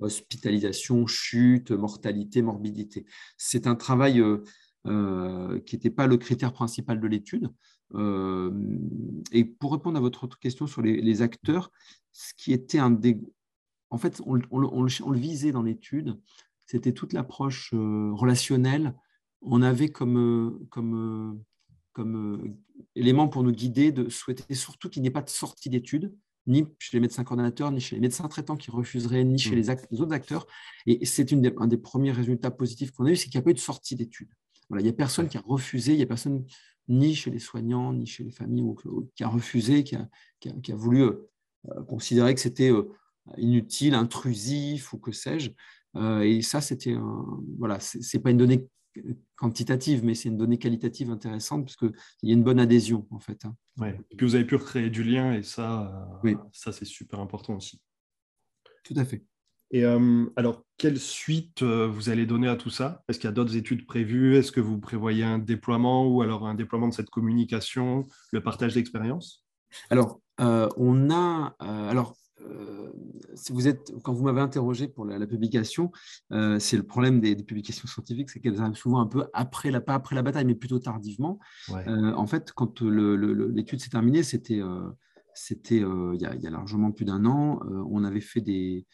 hospitalisation, 0.00 1.06
chute, 1.06 1.70
mortalité, 1.70 2.42
morbidité. 2.42 3.06
C'est 3.38 3.66
un 3.66 3.74
travail 3.74 4.22
euh, 4.86 5.60
qui 5.60 5.76
n'était 5.76 5.90
pas 5.90 6.06
le 6.06 6.16
critère 6.18 6.52
principal 6.52 7.00
de 7.00 7.06
l'étude. 7.06 7.48
et 9.32 9.44
pour 9.44 9.72
répondre 9.72 9.96
à 9.96 10.00
votre 10.00 10.24
autre 10.24 10.38
question 10.38 10.66
sur 10.66 10.82
les, 10.82 11.22
acteurs, 11.22 11.70
ce 12.12 12.34
qui 12.36 12.52
était 12.52 12.78
un 12.78 12.90
des... 12.90 13.20
En 13.88 13.98
fait, 13.98 14.20
on, 14.26 14.34
le 14.34 15.18
visait 15.18 15.52
dans 15.52 15.62
l'étude, 15.62 16.20
c'était 16.66 16.92
toute 16.92 17.12
l'approche 17.12 17.72
relationnelle. 17.72 18.94
On 19.40 19.62
avait 19.62 19.88
comme, 19.88 20.66
comme 20.70 21.44
comme 21.94 22.16
euh, 22.34 22.73
élément 22.96 23.28
pour 23.28 23.42
nous 23.42 23.52
guider 23.52 23.92
de 23.92 24.08
souhaiter 24.08 24.54
surtout 24.54 24.88
qu'il 24.88 25.02
n'y 25.02 25.08
ait 25.08 25.12
pas 25.12 25.22
de 25.22 25.30
sortie 25.30 25.68
d'études, 25.68 26.14
ni 26.46 26.66
chez 26.78 26.96
les 26.96 27.00
médecins 27.00 27.24
coordonnateurs, 27.24 27.70
ni 27.70 27.80
chez 27.80 27.96
les 27.96 28.00
médecins 28.00 28.28
traitants 28.28 28.56
qui 28.56 28.70
refuseraient, 28.70 29.24
ni 29.24 29.38
chez 29.38 29.56
mmh. 29.56 29.76
les, 29.90 30.00
autres 30.00 30.12
acteurs. 30.12 30.46
Et 30.86 31.04
c'est 31.06 31.32
un 31.32 31.66
des 31.66 31.78
premiers 31.78 32.12
résultats 32.12 32.50
positifs 32.50 32.90
qu'on 32.90 33.06
a 33.06 33.10
eu, 33.10 33.16
c'est 33.16 33.28
qu'il 33.28 33.38
n'y 33.38 33.42
a 33.42 33.44
pas 33.44 33.50
eu 33.50 33.54
de 33.54 33.58
sortie 33.58 33.96
d'études. 33.96 34.30
Voilà, 34.68 34.82
il 34.82 34.84
n'y 34.84 34.90
a 34.90 34.94
personne 34.94 35.28
qui 35.28 35.36
a 35.36 35.42
refusé, 35.44 35.92
il 35.92 35.96
n'y 35.96 36.02
a 36.02 36.06
personne 36.06 36.44
ni 36.88 37.14
chez 37.14 37.30
les 37.30 37.38
soignants, 37.38 37.92
ni 37.92 38.06
chez 38.06 38.24
les 38.24 38.30
familles, 38.30 38.62
ou, 38.62 39.10
qui 39.14 39.24
a 39.24 39.28
refusé, 39.28 39.84
qui 39.84 39.96
a, 39.96 40.08
qui 40.38 40.72
a, 40.72 40.76
voulu 40.76 41.02
euh, 41.02 41.14
considérer 41.88 42.34
que 42.34 42.40
c'était 42.40 42.70
euh, 42.70 42.90
inutile, 43.38 43.94
intrusif 43.94 44.92
ou 44.92 44.98
que 44.98 45.12
sais-je. 45.12 45.50
et 46.22 46.42
ça, 46.42 46.60
c'était 46.60 46.94
voilà, 47.58 47.78
c'est 47.80 48.18
pas 48.18 48.30
une 48.30 48.36
donnée 48.36 48.66
quantitative, 49.36 50.04
mais 50.04 50.14
c'est 50.14 50.28
une 50.28 50.36
donnée 50.36 50.58
qualitative 50.58 51.10
intéressante 51.10 51.64
parce 51.64 51.76
qu'il 51.76 51.92
y 52.22 52.30
a 52.30 52.34
une 52.34 52.44
bonne 52.44 52.60
adhésion 52.60 53.06
en 53.10 53.18
fait. 53.18 53.44
Hein. 53.44 53.56
Ouais. 53.78 53.98
Et 54.10 54.16
puis 54.16 54.26
vous 54.26 54.34
avez 54.34 54.44
pu 54.44 54.56
recréer 54.56 54.90
du 54.90 55.02
lien 55.02 55.32
et 55.32 55.42
ça, 55.42 56.20
oui. 56.22 56.36
ça 56.52 56.72
c'est 56.72 56.84
super 56.84 57.20
important 57.20 57.56
aussi. 57.56 57.80
Tout 58.84 58.94
à 58.96 59.04
fait. 59.04 59.24
Et 59.70 59.84
euh, 59.84 60.26
alors, 60.36 60.64
quelle 60.78 61.00
suite 61.00 61.62
euh, 61.62 61.88
vous 61.88 62.08
allez 62.08 62.26
donner 62.26 62.48
à 62.48 62.54
tout 62.54 62.70
ça? 62.70 63.02
Est-ce 63.08 63.18
qu'il 63.18 63.26
y 63.26 63.32
a 63.32 63.34
d'autres 63.34 63.56
études 63.56 63.86
prévues? 63.86 64.36
Est-ce 64.36 64.52
que 64.52 64.60
vous 64.60 64.78
prévoyez 64.78 65.24
un 65.24 65.38
déploiement 65.38 66.06
ou 66.06 66.22
alors 66.22 66.46
un 66.46 66.54
déploiement 66.54 66.88
de 66.88 66.94
cette 66.94 67.10
communication, 67.10 68.06
le 68.30 68.40
partage 68.40 68.74
d'expérience 68.74 69.44
Alors, 69.90 70.20
euh, 70.40 70.68
on 70.76 71.10
a. 71.10 71.56
alors, 71.58 72.16
euh, 72.50 72.90
si 73.34 73.52
vous 73.52 73.68
êtes, 73.68 73.92
quand 74.02 74.12
vous 74.12 74.24
m'avez 74.24 74.40
interrogé 74.40 74.88
pour 74.88 75.04
la, 75.04 75.26
publication, 75.26 75.90
euh, 76.32 76.58
c'est 76.58 76.76
le 76.76 76.82
problème 76.82 77.20
des, 77.20 77.36
publications 77.36 77.88
scientifiques, 77.88 78.30
c'est 78.30 78.40
qu'elles 78.40 78.60
arrivent 78.60 78.76
souvent 78.76 79.00
un 79.00 79.06
peu 79.06 79.26
après 79.32 79.70
la, 79.70 79.80
pas 79.80 79.94
après 79.94 80.14
la 80.14 80.22
bataille, 80.22 80.44
mais 80.44 80.54
plutôt 80.54 80.78
tardivement. 80.78 81.38
Euh, 81.70 82.12
en 82.12 82.26
fait, 82.26 82.52
quand 82.52 82.80
l'étude 82.82 83.80
s'est 83.80 83.90
terminée, 83.90 84.22
c'était 84.22 84.60
c'était 85.36 85.78
il, 85.78 86.18
y 86.20 86.46
a 86.46 86.50
largement 86.50 86.92
plus 86.92 87.04
d'un 87.04 87.24
an. 87.26 87.60
on 87.90 88.04
avait 88.04 88.20
fait 88.20 88.40
des, 88.40 88.86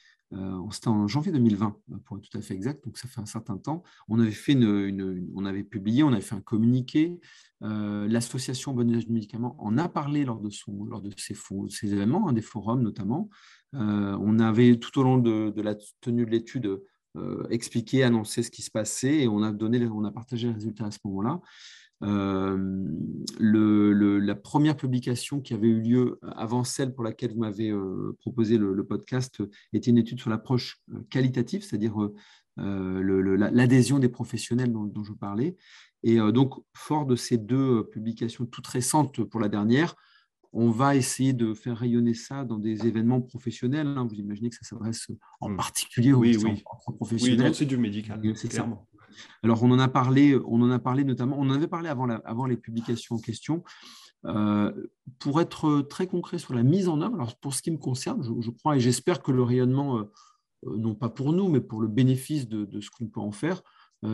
c'était 0.71 0.88
en 0.88 1.09
janvier 1.09 1.33
2020, 1.33 1.77
pour 2.05 2.19
être 2.19 2.29
tout 2.29 2.38
à 2.38 2.40
fait 2.40 2.55
exact, 2.55 2.85
donc 2.85 2.99
ça 2.99 3.09
fait 3.09 3.21
un 3.21 3.27
certain 3.27 3.57
temps. 3.57 3.83
On 4.09 4.21
avait, 4.21 4.31
fait 4.31 4.53
une, 4.53 5.29
on 5.35 5.45
avait 5.45 5.64
publié, 5.64 6.03
on 6.03 6.12
avait 6.12 6.21
fait 6.21 6.37
un 6.37 6.40
communiqué. 6.40 7.21
Euh, 7.62 8.07
l'association 8.09 8.73
Bon 8.73 8.88
Usage 8.88 9.07
du 9.07 9.12
Médicament 9.12 9.57
en 9.59 9.77
a 9.77 9.88
parlé 9.88 10.25
lors 10.25 10.40
de, 10.40 10.51
son, 10.51 10.85
lors 10.85 11.03
de 11.03 11.11
ces, 11.16 11.37
ces 11.69 11.93
événements, 11.93 12.29
hein, 12.29 12.33
des 12.33 12.43
forums 12.43 12.83
notamment. 12.83 13.29
Euh, 13.75 14.16
on 14.21 14.38
avait 14.38 14.77
tout 14.77 14.99
au 15.01 15.03
long 15.03 15.19
de, 15.19 15.61
la 15.61 15.75
tenue 16.01 16.25
de 16.25 16.31
l'étude 16.31 16.81
expliqué, 17.51 18.05
annoncé 18.05 18.45
ce 18.45 18.53
qui 18.53 18.62
se 18.62 18.71
passait 18.71 19.23
et 19.23 19.29
on 19.29 19.43
a, 19.43 19.51
donné, 19.51 19.85
on 19.88 20.05
a 20.05 20.12
partagé 20.12 20.47
les 20.47 20.55
résultats 20.55 20.87
à 20.87 20.90
ce 20.93 20.99
moment-là. 21.05 21.40
La 22.01 22.57
première 24.35 24.77
publication 24.77 25.41
qui 25.41 25.55
avait 25.55 25.69
eu 25.69 25.81
lieu 25.81 26.19
avant 26.37 26.65
celle 26.65 26.95
pour 26.95 27.05
laquelle 27.05 27.33
vous 27.33 27.41
m'avez 27.41 27.73
proposé 28.19 28.59
le, 28.59 28.85
podcast 28.85 29.43
était 29.73 29.91
une 29.91 29.99
étude 29.99 30.19
sur 30.21 30.31
l'approche 30.31 30.81
qualitative, 31.11 31.63
c'est-à-dire 31.63 31.95
l'adhésion 32.57 33.99
des 33.99 34.09
professionnels 34.09 34.73
dont, 34.73 34.85
dont, 34.85 35.05
je 35.05 35.13
parlais. 35.13 35.57
Et 36.03 36.17
donc, 36.33 36.55
fort 36.75 37.07
de 37.07 37.17
ces 37.17 37.37
deux 37.37 37.85
publications 37.91 38.47
toutes 38.47 38.67
récentes 38.67 39.23
pour 39.25 39.41
la 39.41 39.49
dernière, 39.49 39.95
on 40.53 40.71
va 40.71 40.97
essayer 40.97 41.33
de 41.33 41.55
faire 41.55 41.77
rayonner 41.77 42.15
ça 42.15 42.45
dans 42.45 42.59
des 42.59 42.87
événements 42.87 43.21
professionnels. 43.21 43.87
Hein. 43.87 44.07
Vous 44.09 44.17
imaginez 44.17 44.51
que 44.51 44.57
ça 44.57 44.65
s'adresse 44.65 45.09
en 45.41 45.51
hmm. 45.51 45.57
particulier 45.57 46.13
aux, 46.13 46.21
oui, 46.21 46.37
professionnels. 46.97 47.49
Oui, 47.49 47.55
c'est 47.55 47.67
du 47.67 47.77
médical. 47.77 48.21
C'est 48.35 48.53
ça. 48.53 48.69
Alors, 49.42 49.62
on 49.62 49.70
en 49.70 49.79
a 49.79 49.88
parlé, 49.88 50.37
on 50.46 50.61
en 50.62 50.70
a 50.70 50.79
parlé 50.79 51.05
notamment, 51.05 51.37
on 51.38 51.49
en 51.49 51.55
avait 51.55 51.68
parlé 51.68 51.88
avant, 51.88 52.46
les 52.46 52.57
publications 52.57 53.16
en 53.16 53.18
question. 53.18 53.62
Euh, 54.27 54.73
pour 55.18 55.40
être 55.40 55.81
très 55.83 56.07
concret 56.07 56.38
sur 56.38 56.53
la 56.55 56.62
mise 56.62 56.88
en 56.88 57.01
œuvre, 57.01 57.35
pour 57.40 57.55
ce 57.55 57.62
qui 57.62 57.70
me 57.70 57.79
concerne, 57.79 58.23
je, 58.23 58.51
crois 58.51 58.77
et 58.77 58.81
j'espère 58.81 59.23
que 59.23 59.33
le 59.33 59.42
rayonnement, 59.42 59.99
euh, 59.99 60.03
euh, 60.66 60.77
non 60.77 60.94
pas 60.94 61.09
pour 61.09 61.33
nous, 61.33 61.49
mais 61.49 61.61
pour 61.61 61.81
le 61.81 61.88
bénéfice 61.88 62.49
de, 62.49 62.81
ce 62.81 62.90
qu'on 62.90 63.07
peut 63.07 63.20
en 63.20 63.33
faire, 63.33 63.62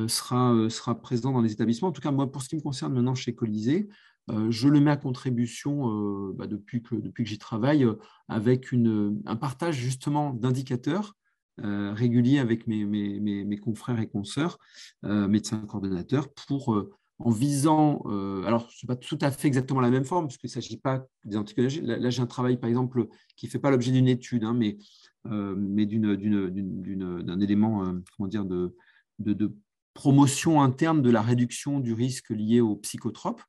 sera, 0.08 1.00
présent 1.00 1.32
dans 1.32 1.40
les 1.40 1.52
établissements. 1.52 1.88
En 1.88 1.92
tout 1.92 2.00
cas, 2.00 2.10
moi, 2.10 2.30
pour 2.30 2.42
ce 2.42 2.48
qui 2.48 2.56
me 2.56 2.60
concerne 2.60 2.92
maintenant 2.92 3.14
chez 3.14 3.34
Colisée, 3.34 3.88
je 4.28 4.68
le 4.68 4.80
mets 4.80 4.90
à 4.90 4.96
contribution 4.96 6.32
bah, 6.32 6.48
depuis 6.48 6.82
que, 6.82 6.96
j'y 7.18 7.38
travaille 7.38 7.86
avec 8.26 8.72
un 8.72 9.36
partage 9.36 9.76
justement 9.76 10.32
d'indicateurs 10.32 11.14
réguliers 11.58 12.38
avec 12.38 12.66
mes, 12.66 12.84
mes, 12.84 13.44
mes, 13.44 13.58
confrères 13.58 14.00
et 14.00 14.06
consoeurs, 14.06 14.58
médecins 15.02 15.58
coordonnateurs, 15.60 16.28
pour 16.32 16.86
en 17.18 17.30
visant, 17.30 18.02
alors 18.44 18.70
ce 18.70 18.84
n'est 18.84 18.88
pas 18.88 18.96
tout 18.96 19.18
à 19.22 19.30
fait 19.30 19.48
exactement 19.48 19.80
la 19.80 19.90
même 19.90 20.04
forme, 20.04 20.26
parce 20.26 20.36
qu'il 20.36 20.48
ne 20.48 20.52
s'agit 20.52 20.76
pas 20.76 21.06
des 21.24 21.36
anticollagés. 21.36 21.80
Là, 21.80 22.10
j'ai 22.10 22.20
un 22.20 22.26
travail, 22.26 22.58
par 22.58 22.68
exemple, 22.68 23.06
qui 23.36 23.46
ne 23.46 23.50
fait 23.50 23.58
pas 23.58 23.70
l'objet 23.70 23.90
d'une 23.90 24.08
étude, 24.08 24.44
hein, 24.44 24.52
mais, 24.54 24.76
mais 25.24 25.86
d'un 25.86 27.40
élément 27.40 27.84
comment 28.16 28.28
dire, 28.28 28.44
de, 28.44 28.76
de, 29.18 29.54
promotion 29.96 30.62
interne 30.62 31.02
de 31.02 31.10
la 31.10 31.22
réduction 31.22 31.80
du 31.80 31.94
risque 31.94 32.30
lié 32.30 32.60
aux 32.60 32.76
psychotropes. 32.76 33.42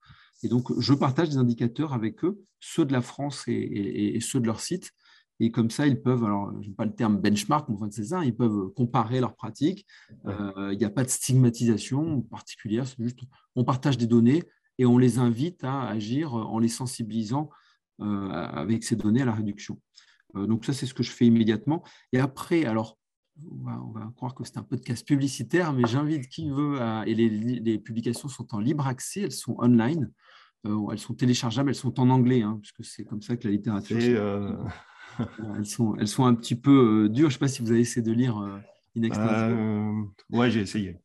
Et 0.44 0.48
donc, 0.48 0.68
je 0.80 0.94
partage 0.94 1.30
des 1.30 1.38
indicateurs 1.38 1.94
avec 1.94 2.24
eux, 2.24 2.40
ceux 2.60 2.86
de 2.86 2.94
la 2.94 3.02
France 3.02 3.44
et, 3.48 4.18
ceux 4.22 4.40
de 4.40 4.46
leur 4.46 4.62
site. 4.62 4.92
Et 5.40 5.52
comme 5.52 5.70
ça, 5.70 5.86
ils 5.86 6.02
peuvent, 6.02 6.24
alors 6.24 6.52
je 6.62 6.68
n'ai 6.68 6.74
pas 6.74 6.86
le 6.86 6.94
terme 6.94 7.18
benchmark, 7.18 7.70
mais 7.70 7.76
enfin, 7.76 7.90
c'est 7.92 8.06
ça, 8.06 8.26
ils 8.26 8.36
peuvent 8.36 8.70
comparer 8.76 9.20
leurs 9.20 9.36
pratiques. 9.36 9.86
Euh, 10.26 10.70
il 10.74 10.80
n'y 10.80 10.86
a 10.86 10.90
pas 10.90 11.04
de 11.04 11.10
stigmatisation 11.10 12.22
particulière, 12.22 12.88
c'est 12.88 13.02
juste 13.02 13.20
on 13.56 13.64
partage 13.64 13.98
des 13.98 14.08
données 14.08 14.44
et 14.80 14.86
on 14.86 14.98
les 14.98 15.20
invite 15.20 15.64
à 15.64 15.88
agir 15.88 16.34
en 16.34 16.60
les 16.60 16.68
sensibilisant 16.68 17.50
euh, 18.02 18.30
avec 18.30 18.84
ces 18.84 18.96
données 18.96 19.22
à 19.22 19.26
la 19.26 19.34
réduction. 19.34 19.80
Euh, 20.36 20.48
donc 20.48 20.66
ça, 20.66 20.74
c'est 20.74 20.86
ce 20.86 20.94
que 20.94 21.04
je 21.04 21.12
fais 21.12 21.26
immédiatement. 21.26 21.84
Et 22.14 22.20
après, 22.20 22.66
alors, 22.66 22.98
on 23.52 23.92
va, 23.92 24.12
croire 24.16 24.34
que 24.34 24.44
c'est 24.44 24.58
un 24.58 24.64
podcast 24.64 25.08
publicitaire, 25.08 25.72
mais 25.72 25.84
j'invite 25.86 26.28
qui 26.28 26.50
veut, 26.50 26.82
à, 26.82 27.04
et 27.06 27.14
les, 27.14 27.78
publications 27.78 28.28
sont 28.28 28.56
en 28.56 28.60
libre 28.60 28.88
accès, 28.88 29.22
elles 29.22 29.32
sont 29.32 29.56
online, 29.60 30.12
elles 30.64 30.98
sont 30.98 31.14
téléchargeables, 31.14 31.70
elles 31.70 31.76
sont 31.76 32.00
en 32.00 32.10
anglais, 32.10 32.42
hein, 32.42 32.58
puisque 32.60 32.84
c'est 32.84 33.06
comme 33.06 33.22
ça 33.22 33.38
que 33.38 33.48
la 33.48 33.52
littérature. 33.52 34.58
Euh, 35.20 35.26
elles, 35.58 35.66
sont, 35.66 35.96
elles 35.96 36.08
sont 36.08 36.26
un 36.26 36.36
petit 36.36 36.56
peu 36.56 37.06
euh, 37.06 37.10
dures. 37.10 37.30
Je 37.30 37.36
ne 37.36 37.40
sais 37.40 37.40
pas 37.40 37.48
si 37.48 37.62
vous 37.62 37.72
avez 37.72 37.82
essayé 37.82 38.02
de 38.02 38.12
lire 38.12 38.38
In 38.96 40.08
ouais, 40.32 40.50
j'ai 40.50 40.62
essayé. 40.62 40.98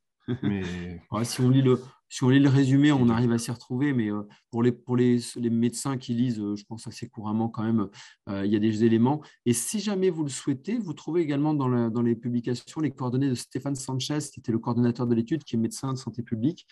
Mais... 0.43 0.63
si 1.25 1.41
on 1.41 1.51
lit 1.51 1.63
le, 1.63 1.79
si 2.13 2.25
on 2.25 2.29
lit 2.29 2.41
le 2.41 2.51
résumé, 2.51 2.93
on 2.93 3.09
arrive 3.09 3.33
à 3.33 3.39
s'y 3.39 3.51
retrouver, 3.51 3.95
mais 3.95 4.13
euh, 4.13 4.29
pour, 4.51 4.63
les, 4.63 4.71
pour 4.71 4.99
les, 4.99 5.19
les 5.37 5.49
médecins 5.49 5.97
qui 5.97 6.13
lisent, 6.13 6.41
euh, 6.41 6.55
je 6.57 6.65
pense 6.67 6.87
assez 6.87 7.09
couramment 7.09 7.49
quand 7.49 7.63
même, 7.63 7.89
euh, 8.29 8.45
il 8.45 8.53
y 8.53 8.57
a 8.57 8.59
des 8.59 8.85
éléments. 8.85 9.23
Et 9.47 9.55
si 9.55 9.81
jamais 9.81 10.11
vous 10.11 10.23
le 10.23 10.29
souhaitez, 10.29 10.77
vous 10.77 10.93
trouvez 10.93 11.23
également 11.23 11.55
dans, 11.55 11.89
dans 11.89 12.03
les 12.03 12.15
publications 12.15 12.83
les 12.83 12.91
coordonnées 12.91 13.31
de 13.31 13.35
Stéphane 13.35 13.77
Sanchez, 13.77 14.19
qui 14.31 14.41
était 14.41 14.53
le 14.53 14.59
coordonnateur 14.59 15.07
de 15.07 15.15
l'étude, 15.15 15.43
qui 15.43 15.57
est 15.57 15.59
médecin 15.59 15.91
de 15.95 15.97
santé 15.97 16.23
publique 16.23 16.67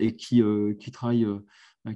et 0.00 0.16
qui, 0.16 0.42
qui, 0.80 0.90
travaille, 0.90 1.26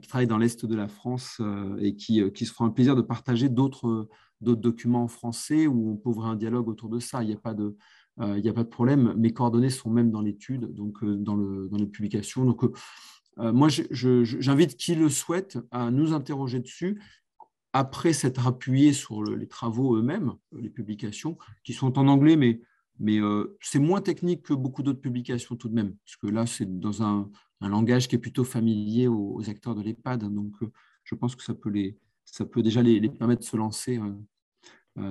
qui 0.00 0.08
travaille 0.08 0.26
dans 0.26 0.38
l'Est 0.38 0.64
de 0.64 0.74
la 0.74 0.88
France 0.88 1.40
et 1.78 1.94
qui, 1.94 2.22
qui 2.32 2.46
se 2.46 2.52
fera 2.52 2.64
un 2.64 2.70
plaisir 2.70 2.96
de 2.96 3.02
partager 3.02 3.48
d'autres 3.48 4.08
documents 4.40 5.04
en 5.04 5.08
français 5.08 5.66
où 5.66 5.90
on 5.90 5.96
peut 5.96 6.10
ouvrir 6.10 6.28
un 6.28 6.36
dialogue 6.36 6.68
autour 6.68 6.88
de 6.88 6.98
ça. 6.98 7.22
Il 7.22 7.28
n'y 7.28 7.34
a 7.34 7.38
pas 7.38 7.54
de 7.54 7.76
a 8.18 8.52
pas 8.52 8.64
de 8.64 8.68
problème. 8.68 9.14
Mes 9.16 9.32
coordonnées 9.32 9.70
sont 9.70 9.90
même 9.90 10.10
dans 10.10 10.20
l'étude, 10.20 10.72
donc 10.72 11.04
dans, 11.04 11.34
le, 11.36 11.68
dans 11.68 11.78
les 11.78 11.86
publications. 11.86 12.44
Donc, 12.44 12.62
moi, 13.36 13.68
j'invite 13.68 14.76
qui 14.76 14.94
le 14.94 15.08
souhaite 15.08 15.58
à 15.70 15.90
nous 15.90 16.12
interroger 16.12 16.60
dessus 16.60 17.00
après 17.72 18.12
s'être 18.12 18.46
appuyé 18.46 18.92
sur 18.92 19.22
les 19.22 19.48
travaux 19.48 19.96
eux-mêmes, 19.96 20.34
les 20.52 20.70
publications, 20.70 21.38
qui 21.64 21.72
sont 21.72 21.98
en 21.98 22.06
anglais, 22.06 22.36
mais, 22.36 22.60
mais 22.98 23.18
c'est 23.60 23.78
moins 23.78 24.00
technique 24.00 24.42
que 24.42 24.54
beaucoup 24.54 24.82
d'autres 24.82 25.00
publications 25.00 25.56
tout 25.56 25.68
de 25.68 25.74
même, 25.74 25.96
parce 26.04 26.16
que 26.16 26.26
là, 26.26 26.46
c'est 26.46 26.78
dans 26.78 27.02
un, 27.02 27.30
un, 27.60 27.68
langage 27.68 28.08
qui 28.08 28.16
est 28.16 28.18
plutôt 28.18 28.44
familier 28.44 29.08
aux, 29.08 29.42
acteurs 29.48 29.74
de 29.74 29.82
l'EHPAD. 29.82 30.32
Donc, 30.32 30.54
je 31.04 31.14
pense 31.14 31.34
que 31.34 31.42
ça 31.42 31.54
peut, 31.54 31.70
les, 31.70 31.98
ça 32.24 32.44
peut 32.44 32.62
déjà 32.62 32.82
les, 32.82 33.00
les 33.00 33.08
permettre 33.08 33.40
de 33.40 33.46
se 33.46 33.56
lancer 33.56 33.98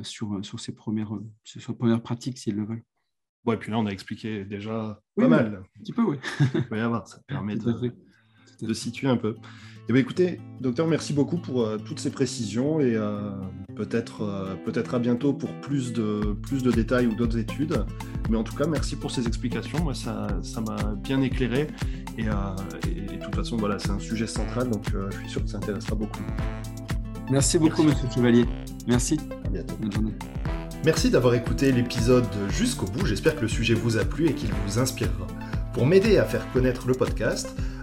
sur, 0.03 0.43
sur, 0.45 0.59
ces 0.59 0.73
premières, 0.73 1.11
sur 1.43 1.61
ces 1.61 1.73
premières 1.73 2.01
pratiques 2.01 2.37
s'ils 2.37 2.55
le 2.55 2.65
veulent. 2.65 2.83
Ouais, 3.45 3.57
puis 3.57 3.71
là, 3.71 3.79
on 3.79 3.85
a 3.87 3.91
expliqué 3.91 4.45
déjà 4.45 5.01
pas 5.15 5.27
mal. 5.27 5.63
Un 5.75 5.79
petit 5.79 5.93
peu, 5.93 6.03
oui. 6.03 6.17
ça 7.05 7.19
permet 7.27 7.55
de, 7.57 7.91
situer 8.73 9.07
un 9.07 9.17
peu. 9.17 9.35
Eh 9.89 9.93
bien, 9.93 10.01
écoutez, 10.01 10.39
docteur, 10.61 10.87
merci 10.87 11.11
beaucoup 11.11 11.37
pour 11.37 11.63
euh, 11.63 11.77
toutes 11.77 11.99
ces 11.99 12.11
précisions 12.11 12.79
et 12.79 12.95
euh, 12.95 13.31
peut-être 13.75 14.21
euh, 14.21 14.55
peut-être 14.63 14.93
à 14.93 14.99
bientôt 14.99 15.33
pour 15.33 15.49
plus 15.59 15.91
de, 15.91 16.33
plus 16.43 16.63
de 16.63 16.71
détails 16.71 17.07
ou 17.07 17.15
d'autres 17.15 17.37
études. 17.37 17.83
Mais 18.29 18.37
en 18.37 18.43
tout 18.43 18.55
cas, 18.55 18.67
merci 18.67 18.95
pour 18.95 19.11
ces 19.11 19.27
explications. 19.27 19.83
Moi, 19.83 19.93
ça, 19.93 20.27
ça 20.43 20.61
m'a 20.61 20.77
bien 21.03 21.21
éclairé 21.21 21.67
et, 22.17 22.23
de 22.25 23.23
toute 23.23 23.35
façon, 23.35 23.57
voilà, 23.57 23.79
c'est 23.79 23.89
un 23.89 23.99
sujet 23.99 24.27
central, 24.27 24.69
donc 24.69 24.85
je 25.11 25.17
suis 25.17 25.29
sûr 25.29 25.43
que 25.43 25.49
ça 25.49 25.57
intéressera 25.57 25.95
beaucoup. 25.95 26.21
Merci 27.29 27.57
beaucoup, 27.57 27.83
monsieur 27.83 28.07
Chevalier. 28.13 28.45
Merci. 28.87 29.17
À 29.45 29.49
bientôt. 29.49 29.75
Bonne 29.81 29.91
journée. 29.91 30.13
Merci 30.85 31.09
d'avoir 31.09 31.33
écouté 31.33 31.71
l'épisode 31.71 32.25
jusqu'au 32.49 32.85
bout, 32.85 33.05
j'espère 33.05 33.35
que 33.35 33.41
le 33.41 33.47
sujet 33.47 33.73
vous 33.73 33.97
a 33.97 34.05
plu 34.05 34.27
et 34.27 34.33
qu'il 34.33 34.51
vous 34.65 34.79
inspirera. 34.79 35.27
Pour 35.73 35.85
m'aider 35.85 36.17
à 36.17 36.25
faire 36.25 36.49
connaître 36.53 36.87
le 36.87 36.93
podcast, 36.93 37.55